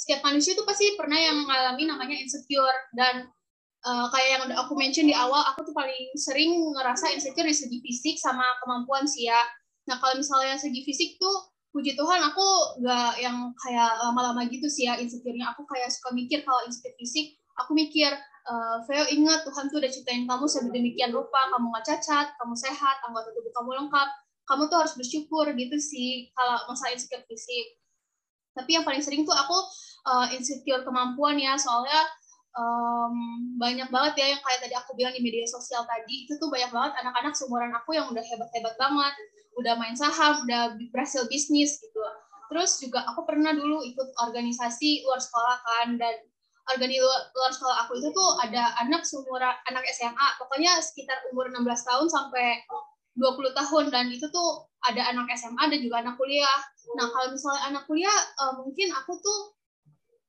setiap 0.00 0.20
manusia 0.24 0.56
tuh 0.56 0.64
pasti 0.64 0.96
pernah 0.96 1.20
yang 1.20 1.36
mengalami 1.44 1.86
namanya 1.86 2.16
insecure. 2.16 2.78
Dan 2.96 3.30
uh, 3.84 4.06
kayak 4.10 4.28
yang 4.40 4.42
aku 4.56 4.72
mention 4.74 5.06
di 5.06 5.14
awal, 5.14 5.44
aku 5.54 5.68
tuh 5.68 5.74
paling 5.76 6.10
sering 6.16 6.56
ngerasa 6.74 7.12
insecure 7.12 7.46
di 7.46 7.54
segi 7.54 7.78
fisik 7.84 8.16
sama 8.16 8.42
kemampuan 8.64 9.04
sih 9.06 9.28
ya. 9.28 9.38
Nah 9.86 10.00
kalau 10.00 10.18
misalnya 10.18 10.56
segi 10.56 10.82
fisik 10.82 11.20
tuh, 11.20 11.50
puji 11.70 11.94
Tuhan 11.94 12.18
aku 12.18 12.46
nggak 12.82 13.22
yang 13.22 13.54
kayak 13.54 13.94
lama-lama 14.02 14.42
gitu 14.50 14.66
sih 14.66 14.90
ya 14.90 14.98
insecure-nya. 14.98 15.54
Aku 15.54 15.62
kayak 15.70 15.90
suka 15.94 16.10
mikir 16.10 16.42
kalau 16.42 16.66
insecure 16.66 16.94
fisik, 16.98 17.38
aku 17.58 17.78
mikir, 17.78 18.10
uh, 18.50 18.82
Veo 18.90 19.06
ingat 19.06 19.46
Tuhan 19.46 19.70
tuh 19.70 19.78
udah 19.78 19.90
ciptain 19.90 20.26
kamu 20.26 20.44
sedemikian 20.50 21.14
rupa, 21.14 21.46
kamu 21.54 21.70
nggak 21.70 21.86
cacat, 21.86 22.26
kamu 22.42 22.54
sehat, 22.58 22.96
anggota 23.06 23.30
tubuh 23.30 23.52
kamu 23.54 23.70
lengkap, 23.86 24.08
kamu 24.50 24.66
tuh 24.66 24.78
harus 24.82 24.94
bersyukur 24.98 25.46
gitu 25.54 25.78
sih 25.78 26.34
kalau 26.34 26.66
masalah 26.66 26.90
insecure 26.98 27.22
fisik. 27.30 27.78
Tapi 28.50 28.74
yang 28.74 28.82
paling 28.82 28.98
sering 28.98 29.22
tuh 29.22 29.30
aku 29.30 29.54
uh, 30.10 30.26
insecure 30.34 30.82
kemampuan 30.82 31.38
ya, 31.38 31.54
soalnya 31.54 32.02
um, 32.58 33.14
banyak 33.62 33.86
banget 33.94 34.12
ya 34.18 34.26
yang 34.34 34.42
kayak 34.42 34.60
tadi 34.66 34.74
aku 34.74 34.98
bilang 34.98 35.14
di 35.14 35.22
media 35.22 35.46
sosial 35.46 35.86
tadi, 35.86 36.26
itu 36.26 36.34
tuh 36.42 36.50
banyak 36.50 36.66
banget 36.74 36.92
anak-anak 36.98 37.38
seumuran 37.38 37.70
aku 37.78 37.94
yang 37.94 38.10
udah 38.10 38.24
hebat-hebat 38.26 38.74
banget, 38.74 39.14
udah 39.54 39.78
main 39.78 39.94
saham, 39.94 40.42
udah 40.42 40.74
berhasil 40.90 41.30
bisnis 41.30 41.78
gitu. 41.78 42.02
Terus 42.50 42.82
juga 42.82 43.06
aku 43.06 43.22
pernah 43.22 43.54
dulu 43.54 43.86
ikut 43.86 44.08
organisasi 44.18 45.06
luar 45.06 45.22
sekolah 45.22 45.56
kan, 45.62 45.94
dan 45.94 46.26
organisasi 46.74 47.30
luar 47.34 47.52
sekolah 47.54 47.76
aku 47.86 47.92
itu 47.98 48.08
tuh 48.14 48.30
ada 48.46 48.74
anak 48.78 49.02
seumuran 49.02 49.54
anak 49.66 49.84
SMA 49.90 50.28
pokoknya 50.38 50.78
sekitar 50.78 51.18
umur 51.34 51.50
16 51.50 51.66
tahun 51.66 52.06
sampai 52.06 52.62
20 53.18 53.58
tahun 53.58 53.84
dan 53.90 54.06
itu 54.08 54.26
tuh 54.30 54.70
ada 54.86 55.10
anak 55.10 55.28
SMA 55.34 55.64
dan 55.66 55.78
juga 55.82 56.00
anak 56.00 56.14
kuliah. 56.16 56.60
Nah 56.96 57.06
kalau 57.10 57.34
misalnya 57.34 57.62
anak 57.74 57.82
kuliah 57.90 58.14
uh, 58.38 58.54
mungkin 58.62 58.88
aku 58.94 59.18
tuh 59.18 59.40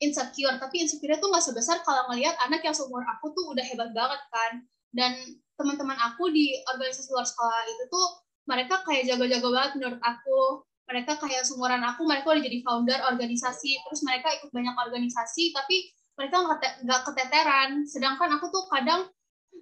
insecure 0.01 0.57
tapi 0.57 0.81
insecure 0.81 1.13
tuh 1.21 1.29
nggak 1.29 1.45
sebesar 1.45 1.85
kalau 1.85 2.09
ngelihat 2.11 2.33
anak 2.41 2.65
yang 2.65 2.73
seumur 2.73 3.05
aku 3.05 3.31
tuh 3.38 3.53
udah 3.53 3.63
hebat 3.63 3.93
banget 3.93 4.21
kan. 4.33 4.51
Dan 4.91 5.13
teman-teman 5.55 5.95
aku 5.95 6.33
di 6.33 6.57
organisasi 6.67 7.13
luar 7.13 7.23
sekolah 7.23 7.61
itu 7.69 7.83
tuh 7.88 8.07
mereka 8.50 8.81
kayak 8.83 9.07
jago-jago 9.07 9.47
banget 9.53 9.71
menurut 9.77 10.01
aku. 10.01 10.65
Mereka 10.89 11.21
kayak 11.23 11.47
seumuran 11.47 11.79
aku 11.88 12.03
mereka 12.03 12.35
udah 12.35 12.43
jadi 12.43 12.59
founder 12.65 13.00
organisasi. 13.07 13.71
Terus 13.88 14.01
mereka 14.03 14.33
ikut 14.35 14.51
banyak 14.51 14.75
organisasi 14.75 15.55
tapi 15.55 15.93
mereka 16.19 16.43
nggak 16.83 17.01
keteteran. 17.07 17.88
Sedangkan 17.88 18.35
aku 18.35 18.51
tuh 18.51 18.67
kadang 18.67 19.07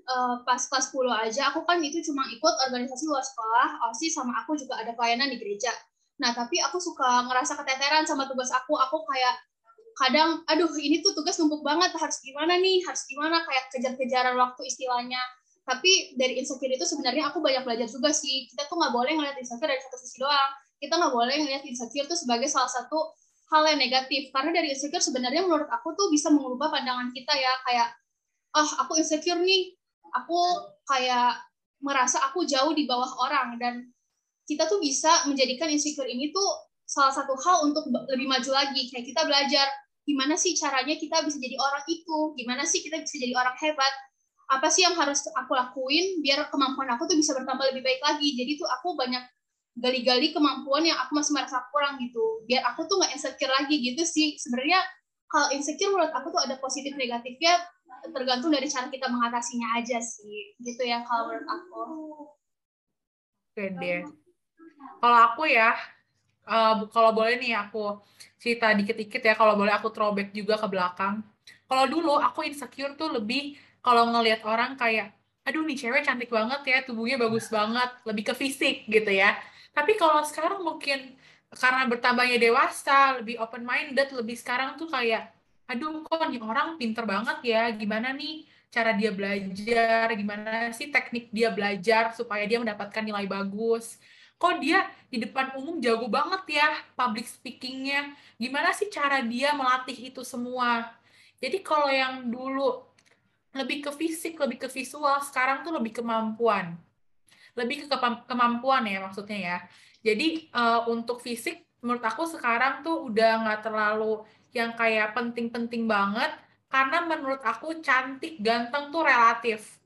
uh, 0.10 0.36
pas 0.44 0.60
kelas 0.60 0.89
10 0.89 1.30
aja 1.30 1.54
aku 1.54 1.63
kan 1.63 1.78
itu 1.80 2.01
cuma 2.10 2.25
ikut 2.34 2.54
organisasi 2.68 3.06
luar 3.06 3.22
sekolah 3.22 3.94
osis 3.94 4.18
sama 4.18 4.34
aku 4.42 4.58
juga 4.58 4.82
ada 4.82 4.92
pelayanan 4.98 5.30
di 5.30 5.38
gereja. 5.38 5.70
Nah 6.20 6.36
tapi 6.36 6.60
aku 6.60 6.82
suka 6.82 7.30
ngerasa 7.30 7.56
keteteran 7.62 8.04
sama 8.10 8.28
tugas 8.28 8.51
aku. 8.51 8.75
Aku 8.75 9.06
kayak 9.08 9.36
kadang 9.96 10.44
aduh 10.48 10.72
ini 10.80 11.04
tuh 11.04 11.12
tugas 11.16 11.38
numpuk 11.39 11.62
banget 11.63 11.94
harus 11.96 12.18
gimana 12.20 12.60
nih? 12.60 12.84
Harus 12.84 13.06
gimana? 13.08 13.46
Kayak 13.46 13.63
kejar-kejaran 13.72 14.36
waktu 14.36 14.62
istilahnya. 14.68 15.22
Tapi 15.63 16.18
dari 16.18 16.42
insecure 16.42 16.74
itu 16.74 16.82
sebenarnya 16.82 17.30
aku 17.30 17.39
banyak 17.39 17.62
belajar 17.62 17.88
juga 17.88 18.10
sih. 18.10 18.50
Kita 18.50 18.66
tuh 18.66 18.82
nggak 18.82 18.94
boleh 18.94 19.13
ngeliat 19.16 19.38
insecure 19.38 19.70
dari 19.70 19.80
satu 19.80 19.98
sisi 20.01 20.18
doang. 20.18 20.51
Kita 20.82 20.98
nggak 20.98 21.13
boleh 21.13 21.36
ngeliat 21.46 21.63
insecure 21.63 22.10
itu 22.10 22.16
sebagai 22.18 22.50
salah 22.50 22.72
satu 22.72 23.13
hal 23.54 23.63
yang 23.70 23.80
negatif. 23.80 24.34
Karena 24.34 24.50
dari 24.50 24.74
insecure 24.74 25.04
sebenarnya 25.04 25.46
menurut 25.46 25.70
aku 25.70 25.94
tuh 25.94 26.10
bisa 26.10 26.34
mengubah 26.34 26.74
pandangan 26.74 27.13
kita 27.13 27.32
ya. 27.38 27.54
Kayak 27.70 27.88
ah 28.50 28.66
oh, 28.66 28.72
aku 28.82 28.98
insecure 28.98 29.38
nih 29.46 29.78
aku 30.13 30.39
kayak 30.89 31.38
merasa 31.80 32.20
aku 32.28 32.44
jauh 32.44 32.75
di 32.75 32.84
bawah 32.84 33.08
orang 33.24 33.56
dan 33.56 33.74
kita 34.50 34.66
tuh 34.66 34.82
bisa 34.82 35.30
menjadikan 35.30 35.70
insecure 35.70 36.10
ini 36.10 36.34
tuh 36.34 36.50
salah 36.89 37.13
satu 37.13 37.38
hal 37.38 37.70
untuk 37.70 37.86
lebih 38.10 38.25
maju 38.25 38.50
lagi. 38.50 38.89
Kayak 38.89 39.06
kita 39.13 39.22
belajar 39.30 39.68
gimana 40.10 40.34
sih 40.34 40.58
caranya 40.58 40.98
kita 40.98 41.22
bisa 41.22 41.38
jadi 41.38 41.54
orang 41.62 41.86
itu? 41.86 42.18
Gimana 42.34 42.66
sih 42.66 42.82
kita 42.82 42.98
bisa 42.98 43.16
jadi 43.22 43.38
orang 43.38 43.54
hebat? 43.62 43.94
Apa 44.50 44.66
sih 44.74 44.82
yang 44.82 44.98
harus 44.98 45.22
aku 45.30 45.54
lakuin 45.54 46.25
biar 46.25 46.50
kemampuan 46.50 46.89
aku 46.98 47.06
tuh 47.06 47.13
bisa 47.13 47.38
bertambah 47.38 47.70
lebih 47.70 47.86
baik 47.86 48.01
lagi? 48.01 48.34
Jadi 48.34 48.58
tuh 48.58 48.66
aku 48.66 48.98
banyak 48.98 49.22
gali-gali 49.78 50.34
kemampuan 50.34 50.82
yang 50.82 50.98
aku 50.98 51.13
masih 51.13 51.38
merasa 51.38 51.62
kurang 51.70 52.01
gitu. 52.01 52.42
Biar 52.50 52.66
aku 52.74 52.89
tuh 52.89 52.98
nggak 52.98 53.13
insecure 53.13 53.54
lagi 53.54 53.78
gitu 53.78 54.01
sih. 54.01 54.34
Sebenarnya 54.42 54.82
kalau 55.30 55.54
insecure 55.54 55.94
menurut 55.94 56.10
aku 56.10 56.34
tuh 56.34 56.42
ada 56.42 56.58
positif 56.58 56.98
negatifnya 56.98 57.62
tergantung 58.08 58.51
dari 58.51 58.68
cara 58.72 58.88
kita 58.88 59.12
mengatasinya 59.12 59.79
aja 59.79 60.00
sih. 60.00 60.56
Gitu 60.60 60.82
ya 60.88 61.03
kalau 61.03 61.32
menurut 61.32 61.48
aku. 61.48 61.84
Oke 63.51 63.65
deh 63.75 64.08
kalau 65.00 65.20
aku 65.32 65.44
ya 65.48 65.75
uh, 66.48 66.86
kalau 66.91 67.12
boleh 67.15 67.39
nih 67.39 67.56
aku 67.56 68.00
cerita 68.39 68.72
dikit-dikit 68.75 69.22
ya 69.24 69.34
kalau 69.36 69.56
boleh 69.56 69.74
aku 69.75 69.91
throwback 69.91 70.32
juga 70.32 70.56
ke 70.60 70.68
belakang. 70.68 71.24
Kalau 71.70 71.86
dulu 71.86 72.18
aku 72.18 72.48
insecure 72.48 72.96
tuh 72.96 73.13
lebih 73.20 73.56
kalau 73.79 74.10
ngelihat 74.12 74.44
orang 74.48 74.75
kayak 74.75 75.15
aduh 75.48 75.63
nih 75.65 75.77
cewek 75.79 76.06
cantik 76.06 76.29
banget 76.29 76.62
ya 76.68 76.77
tubuhnya 76.86 77.18
bagus 77.18 77.50
banget 77.50 77.89
lebih 78.06 78.32
ke 78.32 78.34
fisik 78.36 78.88
gitu 78.88 79.12
ya. 79.12 79.36
Tapi 79.72 79.96
kalau 79.96 80.20
sekarang 80.24 80.62
mungkin 80.63 81.15
karena 81.50 81.89
bertambahnya 81.89 82.38
dewasa, 82.38 83.18
lebih 83.22 83.41
open 83.41 83.65
minded, 83.65 84.13
lebih 84.13 84.38
sekarang 84.38 84.77
tuh 84.77 84.86
kayak 84.86 85.34
aduh 85.69 86.01
kok 86.01 86.25
nih 86.33 86.41
orang 86.41 86.81
pinter 86.81 87.05
banget 87.05 87.39
ya, 87.45 87.69
gimana 87.77 88.09
nih 88.17 88.49
cara 88.73 88.97
dia 88.97 89.13
belajar, 89.13 90.09
gimana 90.17 90.73
sih 90.73 90.89
teknik 90.89 91.29
dia 91.29 91.53
belajar 91.53 92.13
supaya 92.17 92.41
dia 92.49 92.57
mendapatkan 92.57 93.05
nilai 93.05 93.29
bagus. 93.29 94.01
Kok 94.39 94.55
dia 94.63 94.88
di 95.11 95.21
depan 95.21 95.53
umum 95.59 95.77
jago 95.83 96.07
banget 96.09 96.63
ya 96.63 96.69
public 96.97 97.27
speakingnya, 97.29 98.15
gimana 98.41 98.73
sih 98.73 98.89
cara 98.89 99.21
dia 99.21 99.53
melatih 99.53 100.09
itu 100.09 100.25
semua. 100.25 100.89
Jadi 101.38 101.61
kalau 101.61 101.88
yang 101.91 102.27
dulu 102.27 102.89
lebih 103.55 103.89
ke 103.89 103.91
fisik, 103.93 104.38
lebih 104.38 104.65
ke 104.65 104.69
visual. 104.69 105.17
Sekarang 105.25 105.65
tuh 105.65 105.73
lebih 105.73 106.01
kemampuan. 106.01 106.77
Lebih 107.57 107.85
ke 107.85 107.97
kemampuan 108.29 108.85
ya 108.85 109.01
maksudnya 109.03 109.39
ya. 109.39 109.57
Jadi 110.05 110.47
uh, 110.53 110.88
untuk 110.88 111.19
fisik 111.19 111.65
menurut 111.79 112.03
aku 112.03 112.27
sekarang 112.27 112.83
tuh 112.83 113.07
udah 113.11 113.43
nggak 113.43 113.61
terlalu 113.63 114.23
yang 114.53 114.74
kayak 114.74 115.13
penting-penting 115.13 115.86
banget 115.86 116.34
karena 116.70 117.06
menurut 117.06 117.41
aku 117.41 117.82
cantik 117.82 118.38
ganteng 118.41 118.94
tuh 118.94 119.06
relatif. 119.06 119.82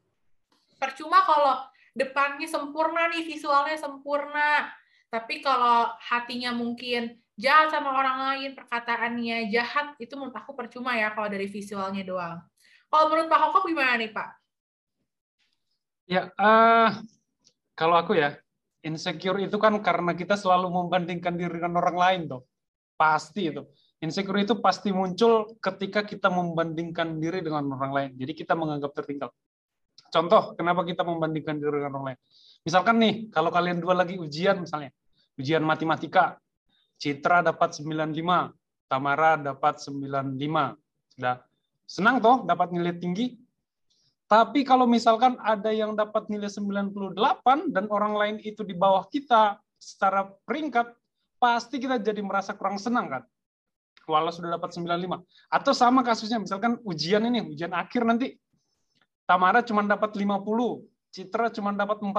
Percuma 0.79 1.23
kalau 1.23 1.63
depannya 1.95 2.47
sempurna 2.49 3.07
nih 3.07 3.23
visualnya 3.23 3.79
sempurna, 3.79 4.67
tapi 5.07 5.39
kalau 5.39 5.93
hatinya 6.01 6.51
mungkin 6.51 7.15
jahat 7.39 7.71
sama 7.71 7.93
orang 7.93 8.17
lain, 8.33 8.51
perkataannya 8.57 9.47
jahat, 9.53 9.95
itu 9.97 10.13
menurut 10.19 10.35
aku 10.35 10.53
percuma 10.53 10.97
ya 10.97 11.15
kalau 11.15 11.31
dari 11.31 11.47
visualnya 11.47 12.03
doang. 12.03 12.41
Kalau 12.91 13.05
menurut 13.09 13.27
Pak 13.31 13.39
Hokop 13.41 13.63
gimana 13.65 13.97
nih 13.97 14.11
Pak? 14.13 14.29
Ya, 16.05 16.29
uh, 16.35 16.91
kalau 17.73 17.95
aku 17.97 18.13
ya, 18.19 18.37
insecure 18.83 19.39
itu 19.39 19.55
kan 19.57 19.73
karena 19.79 20.13
kita 20.13 20.35
selalu 20.35 20.69
membandingkan 20.69 21.33
diri 21.33 21.57
dengan 21.57 21.79
orang 21.79 21.97
lain 21.97 22.21
tuh. 22.27 22.41
Pasti 22.99 23.49
itu. 23.49 23.65
Insecure 24.03 24.43
itu 24.43 24.59
pasti 24.59 24.91
muncul 24.91 25.55
ketika 25.63 26.03
kita 26.03 26.27
membandingkan 26.27 27.23
diri 27.23 27.39
dengan 27.39 27.71
orang 27.71 27.91
lain. 27.95 28.09
Jadi 28.19 28.35
kita 28.35 28.51
menganggap 28.51 28.91
tertinggal. 28.91 29.31
Contoh, 30.11 30.59
kenapa 30.59 30.83
kita 30.83 31.07
membandingkan 31.07 31.55
diri 31.55 31.79
dengan 31.79 31.95
orang 31.95 32.05
lain? 32.11 32.19
Misalkan 32.67 32.99
nih, 32.99 33.31
kalau 33.31 33.47
kalian 33.47 33.79
dua 33.79 33.95
lagi 33.95 34.19
ujian 34.19 34.59
misalnya, 34.59 34.91
ujian 35.39 35.63
matematika, 35.63 36.35
Citra 36.99 37.47
dapat 37.47 37.79
95, 37.79 38.51
Tamara 38.91 39.39
dapat 39.39 39.79
95. 39.79 40.75
Sudah 41.15 41.39
senang 41.87 42.19
toh 42.19 42.43
dapat 42.43 42.75
nilai 42.75 42.99
tinggi? 42.99 43.39
Tapi 44.27 44.67
kalau 44.67 44.83
misalkan 44.83 45.39
ada 45.39 45.71
yang 45.71 45.95
dapat 45.95 46.27
nilai 46.27 46.51
98 46.51 47.15
dan 47.71 47.85
orang 47.87 48.13
lain 48.19 48.35
itu 48.43 48.67
di 48.67 48.75
bawah 48.75 49.07
kita 49.07 49.63
secara 49.79 50.27
peringkat, 50.43 50.91
pasti 51.39 51.79
kita 51.79 52.03
jadi 52.03 52.19
merasa 52.19 52.51
kurang 52.51 52.75
senang 52.75 53.07
kan? 53.07 53.23
Walau 54.03 54.31
sudah 54.35 54.59
dapat 54.59 54.75
95. 54.75 55.23
Atau 55.47 55.71
sama 55.71 56.03
kasusnya, 56.03 56.41
misalkan 56.41 56.75
ujian 56.83 57.23
ini, 57.23 57.39
ujian 57.43 57.71
akhir 57.71 58.03
nanti, 58.03 58.35
Tamara 59.23 59.63
cuma 59.63 59.79
dapat 59.87 60.11
50, 60.19 60.83
Citra 61.13 61.47
cuma 61.55 61.71
dapat 61.71 62.03
40. 62.03 62.11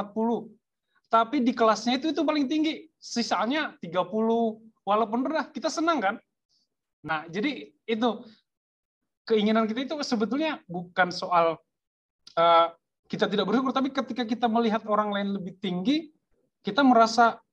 Tapi 1.13 1.37
di 1.45 1.53
kelasnya 1.53 2.01
itu 2.01 2.11
itu 2.17 2.25
paling 2.25 2.49
tinggi, 2.49 2.89
sisanya 2.97 3.77
30, 3.85 4.01
walaupun 4.89 5.21
rendah, 5.29 5.53
kita 5.53 5.69
senang 5.69 6.01
kan? 6.01 6.17
Nah, 7.05 7.29
jadi 7.29 7.69
itu 7.85 8.09
keinginan 9.29 9.69
kita 9.69 9.85
itu 9.85 9.95
sebetulnya 10.01 10.65
bukan 10.65 11.13
soal 11.13 11.61
uh, 12.41 12.69
kita 13.05 13.29
tidak 13.29 13.45
bersyukur, 13.45 13.77
tapi 13.77 13.93
ketika 13.93 14.25
kita 14.25 14.49
melihat 14.49 14.81
orang 14.89 15.13
lain 15.13 15.37
lebih 15.37 15.61
tinggi, 15.61 16.09
kita 16.65 16.81
merasa, 16.81 17.44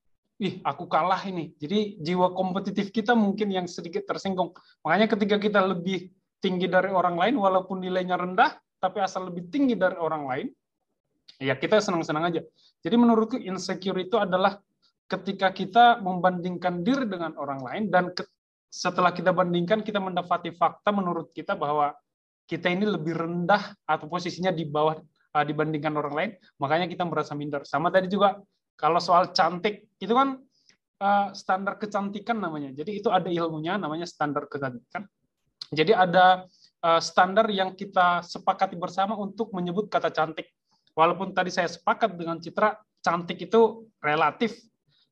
ih 0.42 0.54
aku 0.66 0.90
kalah 0.90 1.22
ini. 1.22 1.54
Jadi 1.54 2.02
jiwa 2.02 2.34
kompetitif 2.34 2.90
kita 2.90 3.14
mungkin 3.14 3.54
yang 3.54 3.70
sedikit 3.70 4.02
tersinggung. 4.10 4.50
Makanya 4.82 5.06
ketika 5.06 5.38
kita 5.38 5.62
lebih 5.62 6.10
tinggi 6.42 6.66
dari 6.66 6.90
orang 6.90 7.14
lain, 7.14 7.38
walaupun 7.38 7.78
nilainya 7.78 8.18
rendah, 8.18 8.58
tapi 8.82 8.98
asal 8.98 9.30
lebih 9.30 9.46
tinggi 9.46 9.78
dari 9.78 9.94
orang 9.94 10.26
lain, 10.26 10.46
ya 11.38 11.54
kita 11.54 11.78
senang-senang 11.78 12.34
aja. 12.34 12.42
Jadi 12.82 12.96
menurutku 12.98 13.38
insecure 13.38 14.02
itu 14.02 14.18
adalah 14.18 14.58
ketika 15.06 15.54
kita 15.54 16.02
membandingkan 16.02 16.82
diri 16.82 17.06
dengan 17.06 17.38
orang 17.38 17.62
lain 17.62 17.82
dan 17.94 18.10
setelah 18.72 19.14
kita 19.14 19.30
bandingkan 19.30 19.84
kita 19.86 20.02
mendapati 20.02 20.50
fakta 20.50 20.90
menurut 20.90 21.30
kita 21.30 21.54
bahwa 21.54 21.94
kita 22.48 22.72
ini 22.72 22.88
lebih 22.88 23.14
rendah 23.14 23.76
atau 23.86 24.10
posisinya 24.10 24.50
di 24.50 24.66
bawah 24.66 24.98
uh, 25.36 25.44
dibandingkan 25.44 25.94
orang 25.94 26.14
lain, 26.16 26.30
makanya 26.58 26.90
kita 26.90 27.06
merasa 27.06 27.38
minder. 27.38 27.62
Sama 27.62 27.92
tadi 27.92 28.10
juga 28.10 28.40
kalau 28.76 28.98
soal 28.98 29.30
cantik 29.30 29.90
itu 30.02 30.12
kan 30.12 30.40
uh, 31.02 31.28
standar 31.34 31.76
kecantikan 31.76 32.38
namanya. 32.38 32.70
Jadi 32.70 33.02
itu 33.02 33.10
ada 33.10 33.26
ilmunya 33.26 33.76
namanya 33.76 34.06
standar 34.06 34.46
kecantikan. 34.46 35.06
Jadi 35.72 35.90
ada 35.90 36.46
uh, 36.84 37.00
standar 37.02 37.48
yang 37.50 37.74
kita 37.74 38.22
sepakati 38.22 38.78
bersama 38.78 39.18
untuk 39.18 39.50
menyebut 39.50 39.90
kata 39.90 40.14
cantik. 40.14 40.46
Walaupun 40.92 41.32
tadi 41.32 41.48
saya 41.48 41.66
sepakat 41.66 42.14
dengan 42.20 42.36
Citra, 42.36 42.76
cantik 43.00 43.40
itu 43.48 43.88
relatif. 44.04 44.60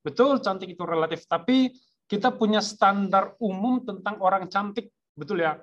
Betul, 0.04 0.44
cantik 0.44 0.76
itu 0.76 0.84
relatif. 0.84 1.24
Tapi 1.24 1.72
kita 2.04 2.36
punya 2.36 2.60
standar 2.60 3.38
umum 3.40 3.80
tentang 3.80 4.20
orang 4.20 4.46
cantik. 4.52 4.92
Betul 5.16 5.40
ya? 5.40 5.56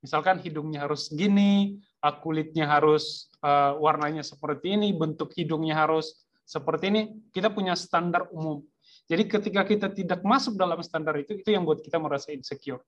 Misalkan 0.00 0.38
hidungnya 0.40 0.86
harus 0.86 1.10
gini, 1.10 1.80
uh, 2.00 2.14
kulitnya 2.22 2.70
harus 2.70 3.28
warnanya 3.76 4.24
seperti 4.24 4.72
ini, 4.72 4.96
bentuk 4.96 5.28
hidungnya 5.36 5.76
harus 5.76 6.23
seperti 6.44 6.84
ini. 6.92 7.02
Kita 7.32 7.50
punya 7.50 7.74
standar 7.74 8.28
umum. 8.30 8.62
Jadi 9.08 9.28
ketika 9.28 9.64
kita 9.64 9.88
tidak 9.92 10.20
masuk 10.24 10.56
dalam 10.56 10.80
standar 10.80 11.16
itu, 11.20 11.36
itu 11.40 11.50
yang 11.52 11.64
buat 11.64 11.80
kita 11.80 12.00
merasa 12.00 12.32
insecure. 12.32 12.80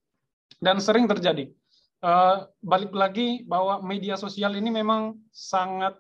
Dan 0.57 0.81
sering 0.81 1.05
terjadi. 1.05 1.51
Uh, 2.01 2.45
balik 2.61 2.93
lagi 2.93 3.43
bahwa 3.49 3.81
media 3.81 4.21
sosial 4.21 4.53
ini 4.57 4.69
memang 4.69 5.17
sangat 5.33 5.97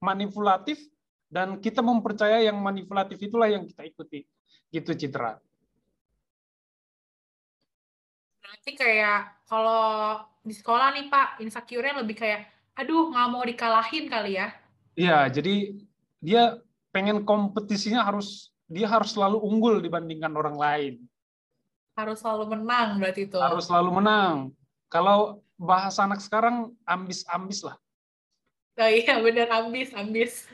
manipulatif 0.00 0.80
dan 1.28 1.60
kita 1.60 1.84
mempercaya 1.84 2.40
yang 2.40 2.56
manipulatif 2.56 3.20
itulah 3.20 3.44
yang 3.44 3.68
kita 3.68 3.84
ikuti. 3.84 4.24
Gitu 4.72 4.96
Citra. 4.96 5.36
Berarti 8.40 8.72
kayak 8.72 9.44
kalau 9.44 10.24
di 10.40 10.56
sekolah 10.56 10.96
nih 10.96 11.12
Pak, 11.12 11.44
insecure-nya 11.44 12.00
lebih 12.00 12.16
kayak, 12.16 12.48
aduh 12.80 13.12
nggak 13.12 13.28
mau 13.28 13.44
dikalahin 13.44 14.08
kali 14.08 14.40
ya. 14.40 14.48
Iya, 14.96 15.28
jadi 15.28 15.84
dia 16.26 16.58
pengen 16.90 17.22
kompetisinya 17.22 18.02
harus 18.02 18.50
dia 18.66 18.90
harus 18.90 19.14
selalu 19.14 19.38
unggul 19.38 19.78
dibandingkan 19.78 20.34
orang 20.34 20.58
lain. 20.58 20.94
Harus 21.94 22.18
selalu 22.18 22.58
menang 22.58 22.98
berarti 22.98 23.30
itu. 23.30 23.38
Harus 23.38 23.70
selalu 23.70 24.02
menang. 24.02 24.50
Kalau 24.90 25.38
bahasa 25.54 26.02
anak 26.02 26.18
sekarang 26.18 26.74
ambis-ambis 26.82 27.62
lah. 27.62 27.78
Oh 28.76 28.90
iya 28.90 29.22
benar 29.22 29.48
ambis, 29.54 29.94
ambis. 29.94 30.50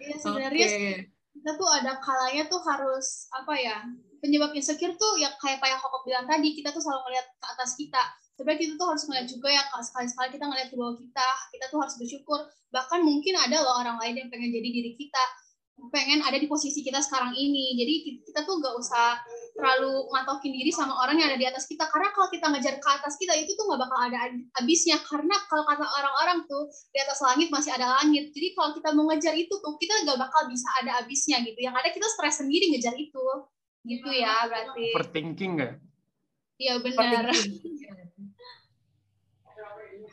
Iya 0.00 0.16
sebenarnya 0.24 0.66
okay. 0.66 0.96
kita 1.36 1.50
tuh 1.60 1.68
ada 1.68 2.00
kalanya 2.00 2.48
tuh 2.48 2.64
harus 2.64 3.28
apa 3.36 3.54
ya 3.60 3.76
penyebab 4.24 4.56
insecure 4.56 4.96
tuh 4.96 5.20
ya 5.20 5.30
kayak 5.36 5.60
kayak 5.60 5.78
Hokop 5.84 6.08
bilang 6.08 6.24
tadi 6.24 6.56
kita 6.56 6.72
tuh 6.72 6.80
selalu 6.80 7.12
ngeliat 7.12 7.26
ke 7.28 7.46
atas 7.46 7.76
kita 7.76 8.02
sebenarnya 8.38 8.60
kita 8.62 8.72
tuh 8.78 8.86
harus 8.86 9.02
ngeliat 9.10 9.26
juga 9.26 9.48
ya 9.50 9.62
sekali-sekali 9.82 10.28
kita 10.38 10.44
ngeliat 10.46 10.68
ke 10.70 10.76
bawah 10.78 10.94
kita 10.94 11.28
kita 11.50 11.64
tuh 11.74 11.78
harus 11.82 11.94
bersyukur. 11.98 12.40
Bahkan 12.70 13.00
mungkin 13.02 13.34
ada 13.34 13.66
loh 13.66 13.82
orang 13.82 13.98
lain 13.98 14.14
yang 14.22 14.28
pengen 14.30 14.54
jadi 14.54 14.68
diri 14.70 14.94
kita 14.94 15.24
pengen 15.90 16.18
ada 16.26 16.34
di 16.34 16.50
posisi 16.50 16.82
kita 16.82 16.98
sekarang 16.98 17.34
ini. 17.38 17.78
Jadi 17.78 17.94
kita 18.26 18.42
tuh 18.42 18.58
gak 18.58 18.74
usah 18.82 19.22
terlalu 19.54 20.10
matokin 20.10 20.50
diri 20.50 20.74
sama 20.74 20.94
orang 20.98 21.18
yang 21.22 21.30
ada 21.30 21.38
di 21.38 21.46
atas 21.46 21.70
kita. 21.70 21.86
Karena 21.86 22.10
kalau 22.10 22.28
kita 22.30 22.46
ngejar 22.50 22.74
ke 22.82 22.88
atas 22.90 23.14
kita 23.14 23.34
itu 23.38 23.54
tuh 23.54 23.64
nggak 23.70 23.80
bakal 23.86 23.98
ada 24.10 24.18
habisnya. 24.58 24.98
Karena 25.06 25.34
kalau 25.46 25.62
kata 25.66 25.86
orang-orang 25.86 26.38
tuh 26.50 26.66
di 26.90 26.98
atas 26.98 27.22
langit 27.22 27.48
masih 27.54 27.70
ada 27.74 27.86
langit. 28.02 28.34
Jadi 28.34 28.58
kalau 28.58 28.74
kita 28.74 28.88
mau 28.94 29.06
ngejar 29.10 29.34
itu 29.38 29.54
tuh 29.54 29.74
kita 29.78 29.94
nggak 30.02 30.18
bakal 30.18 30.50
bisa 30.50 30.68
ada 30.82 30.90
habisnya 31.02 31.38
gitu. 31.46 31.58
Yang 31.62 31.74
ada 31.78 31.88
kita 31.94 32.06
stres 32.10 32.36
sendiri 32.42 32.74
ngejar 32.74 32.94
itu. 32.98 33.26
Gitu 33.86 34.10
ya 34.18 34.50
berarti. 34.50 34.86
Overthinking 34.94 35.52
nggak? 35.62 35.74
Iya 36.58 36.82
benar 36.82 37.30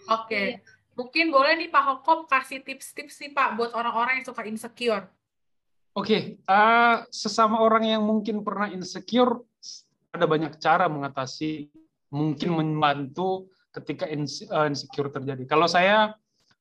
oke 0.09 0.27
okay. 0.29 0.47
mungkin 0.93 1.33
boleh 1.33 1.53
nih 1.59 1.69
Pak 1.69 1.83
Hokop 1.83 2.29
kasih 2.29 2.61
tips-tips 2.61 3.17
sih 3.17 3.29
Pak 3.31 3.59
buat 3.59 3.71
orang-orang 3.73 4.21
yang 4.21 4.27
suka 4.27 4.43
insecure 4.47 5.05
Oke, 5.95 6.11
okay. 6.11 6.21
uh, 6.51 7.07
sesama 7.07 7.63
orang 7.63 7.87
yang 7.87 8.03
mungkin 8.03 8.43
pernah 8.43 8.67
insecure, 8.67 9.39
ada 10.11 10.27
banyak 10.27 10.59
cara 10.59 10.91
mengatasi, 10.91 11.71
mungkin 12.11 12.51
membantu 12.51 13.47
ketika 13.71 14.03
eh, 14.03 14.19
insecure 14.67 15.07
terjadi. 15.07 15.47
Kalau 15.47 15.71
saya, 15.71 16.11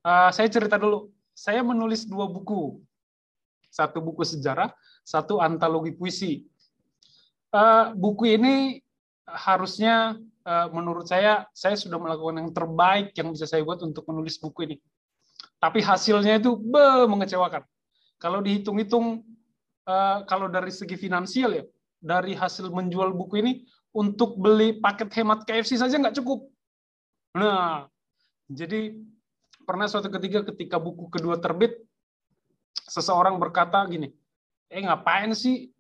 uh, 0.07 0.31
saya 0.31 0.47
cerita 0.47 0.79
dulu. 0.79 1.11
Saya 1.35 1.67
menulis 1.67 2.07
dua 2.07 2.31
buku, 2.31 2.79
satu 3.75 3.99
buku 3.99 4.23
sejarah, 4.23 4.71
satu 5.03 5.43
antologi 5.43 5.91
puisi 5.91 6.47
uh, 7.55 7.95
buku 7.95 8.35
ini 8.35 8.83
harusnya 9.25 10.19
uh, 10.45 10.69
menurut 10.71 11.09
saya 11.09 11.49
saya 11.57 11.75
sudah 11.75 11.97
melakukan 11.97 12.41
yang 12.41 12.51
terbaik 12.53 13.17
yang 13.17 13.33
bisa 13.33 13.49
saya 13.49 13.65
buat 13.65 13.81
untuk 13.83 14.05
menulis 14.09 14.37
buku 14.39 14.71
ini. 14.71 14.77
Tapi 15.59 15.81
hasilnya 15.81 16.41
itu 16.41 16.57
be 16.61 17.09
mengecewakan. 17.09 17.65
Kalau 18.21 18.45
dihitung-hitung 18.45 19.25
uh, 19.89 20.25
kalau 20.29 20.49
dari 20.49 20.73
segi 20.73 20.97
finansial 20.97 21.57
ya, 21.57 21.65
dari 22.01 22.37
hasil 22.37 22.69
menjual 22.69 23.17
buku 23.17 23.41
ini 23.41 23.53
untuk 23.97 24.37
beli 24.37 24.77
paket 24.77 25.09
hemat 25.21 25.49
KFC 25.49 25.81
saja 25.81 25.97
nggak 25.97 26.17
cukup. 26.21 26.49
Nah, 27.35 27.89
jadi 28.51 28.95
pernah 29.65 29.89
suatu 29.89 30.13
ketika 30.13 30.45
ketika 30.53 30.77
buku 30.77 31.09
kedua 31.09 31.41
terbit, 31.41 31.81
seseorang 32.85 33.41
berkata 33.41 33.81
gini, 33.89 34.13
eh 34.69 34.83
ngapain 34.85 35.33
sih 35.33 35.73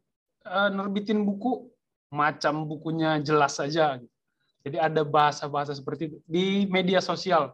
uh, 0.48 0.72
nerbitin 0.72 1.22
buku 1.22 1.68
macam 2.08 2.64
bukunya 2.64 3.20
jelas 3.20 3.58
saja. 3.58 4.00
Jadi 4.64 4.80
ada 4.80 5.04
bahasa-bahasa 5.04 5.76
seperti 5.76 6.08
itu 6.08 6.16
di 6.24 6.64
media 6.66 7.04
sosial. 7.04 7.52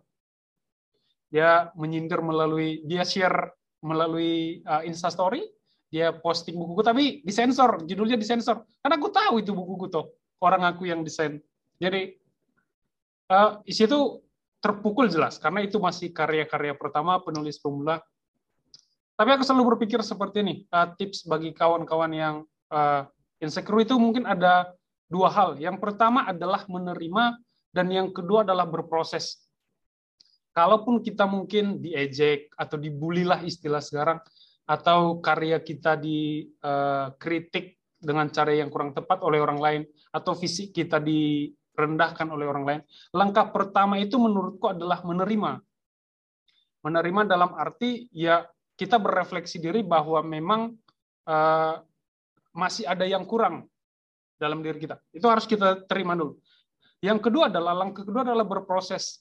dia 1.30 1.70
menyindir 1.78 2.18
melalui 2.18 2.82
dia 2.82 3.06
share 3.06 3.54
melalui 3.86 4.66
uh, 4.66 4.82
Instastory, 4.82 5.46
dia 5.86 6.10
posting 6.10 6.58
buku 6.58 6.82
tapi 6.82 7.22
disensor, 7.22 7.86
judulnya 7.86 8.18
disensor. 8.18 8.66
Karena 8.82 8.98
aku 8.98 9.14
tahu 9.14 9.38
itu 9.38 9.54
buku 9.54 9.86
tuh, 9.86 10.10
orang 10.42 10.66
aku 10.66 10.90
yang 10.90 11.06
desain. 11.06 11.38
Jadi 11.78 12.18
uh, 13.30 13.62
isi 13.62 13.86
itu 13.86 14.18
terpukul 14.60 15.08
jelas 15.08 15.40
karena 15.40 15.64
itu 15.64 15.80
masih 15.80 16.12
karya-karya 16.12 16.76
pertama 16.76 17.22
penulis 17.22 17.56
pemula. 17.62 18.02
Tapi 19.16 19.30
aku 19.36 19.44
selalu 19.44 19.76
berpikir 19.76 20.02
seperti 20.02 20.42
ini, 20.42 20.54
uh, 20.74 20.92
tips 20.98 21.30
bagi 21.30 21.54
kawan-kawan 21.54 22.10
yang 22.10 22.36
uh, 22.72 23.04
insecure 23.40 23.80
itu 23.84 23.96
mungkin 23.96 24.24
ada 24.24 24.72
dua 25.10 25.28
hal. 25.34 25.58
Yang 25.58 25.82
pertama 25.82 26.24
adalah 26.30 26.62
menerima 26.70 27.36
dan 27.74 27.86
yang 27.90 28.14
kedua 28.14 28.46
adalah 28.46 28.64
berproses. 28.64 29.42
Kalaupun 30.54 31.02
kita 31.02 31.26
mungkin 31.26 31.82
diejek 31.82 32.54
atau 32.54 32.78
dibully 32.78 33.26
lah 33.26 33.42
istilah 33.42 33.82
sekarang 33.82 34.18
atau 34.66 35.18
karya 35.18 35.58
kita 35.58 35.98
dikritik 35.98 37.66
eh, 37.74 37.78
dengan 37.98 38.30
cara 38.30 38.54
yang 38.54 38.70
kurang 38.70 38.94
tepat 38.94 39.18
oleh 39.26 39.42
orang 39.42 39.58
lain 39.58 39.82
atau 40.14 40.34
fisik 40.34 40.74
kita 40.74 41.02
direndahkan 41.02 42.26
oleh 42.32 42.46
orang 42.48 42.64
lain 42.64 42.80
langkah 43.12 43.50
pertama 43.52 43.98
itu 43.98 44.18
menurutku 44.18 44.70
adalah 44.70 45.02
menerima. 45.06 45.58
Menerima 46.80 47.20
dalam 47.28 47.50
arti 47.54 48.08
ya 48.10 48.42
kita 48.74 48.96
berefleksi 48.96 49.60
diri 49.60 49.84
bahwa 49.84 50.18
memang 50.24 50.74
uh, 51.28 51.74
masih 52.50 52.90
ada 52.90 53.06
yang 53.06 53.22
kurang 53.22 53.69
dalam 54.40 54.64
diri 54.64 54.80
kita 54.80 54.96
itu 55.12 55.26
harus 55.28 55.44
kita 55.44 55.84
terima 55.84 56.16
dulu 56.16 56.40
yang 57.04 57.20
kedua 57.20 57.52
adalah 57.52 57.76
langkah 57.76 58.02
kedua 58.08 58.24
adalah 58.24 58.48
berproses 58.48 59.20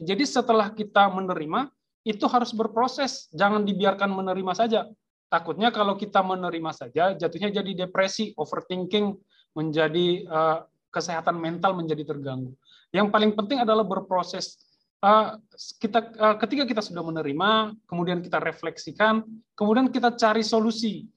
jadi 0.00 0.24
setelah 0.24 0.72
kita 0.72 1.12
menerima, 1.12 1.68
itu 2.02 2.24
harus 2.30 2.50
berproses, 2.50 3.28
jangan 3.30 3.62
dibiarkan 3.62 4.08
menerima 4.08 4.52
saja. 4.56 4.88
Takutnya 5.28 5.72
kalau 5.72 5.96
kita 5.96 6.20
menerima 6.20 6.70
saja, 6.72 7.12
jatuhnya 7.16 7.62
jadi 7.62 7.86
depresi, 7.86 8.32
overthinking, 8.36 9.16
menjadi 9.52 10.24
uh, 10.28 10.58
kesehatan 10.92 11.36
mental 11.36 11.76
menjadi 11.76 12.04
terganggu. 12.04 12.52
Yang 12.92 13.08
paling 13.12 13.32
penting 13.32 13.58
adalah 13.64 13.84
berproses. 13.84 14.60
Uh, 15.02 15.40
kita 15.80 15.98
uh, 16.20 16.36
ketika 16.36 16.64
kita 16.68 16.82
sudah 16.84 17.00
menerima, 17.00 17.74
kemudian 17.88 18.20
kita 18.20 18.38
refleksikan, 18.42 19.24
kemudian 19.56 19.88
kita 19.88 20.12
cari 20.18 20.44
solusi. 20.44 21.08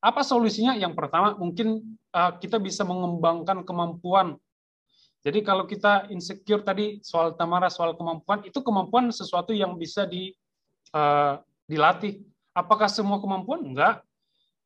Apa 0.00 0.24
solusinya? 0.24 0.72
Yang 0.76 0.96
pertama 0.96 1.36
mungkin 1.36 1.96
uh, 2.16 2.32
kita 2.40 2.56
bisa 2.56 2.82
mengembangkan 2.88 3.62
kemampuan 3.64 4.40
jadi 5.20 5.44
kalau 5.44 5.68
kita 5.68 6.08
insecure 6.08 6.64
tadi 6.64 6.96
soal 7.04 7.36
Tamara 7.36 7.68
soal 7.68 7.92
kemampuan 7.92 8.40
itu 8.48 8.64
kemampuan 8.64 9.12
sesuatu 9.12 9.52
yang 9.52 9.76
bisa 9.76 10.08
di 10.08 10.32
uh, 10.96 11.36
dilatih. 11.68 12.24
Apakah 12.56 12.88
semua 12.88 13.20
kemampuan? 13.20 13.60
Enggak. 13.60 14.00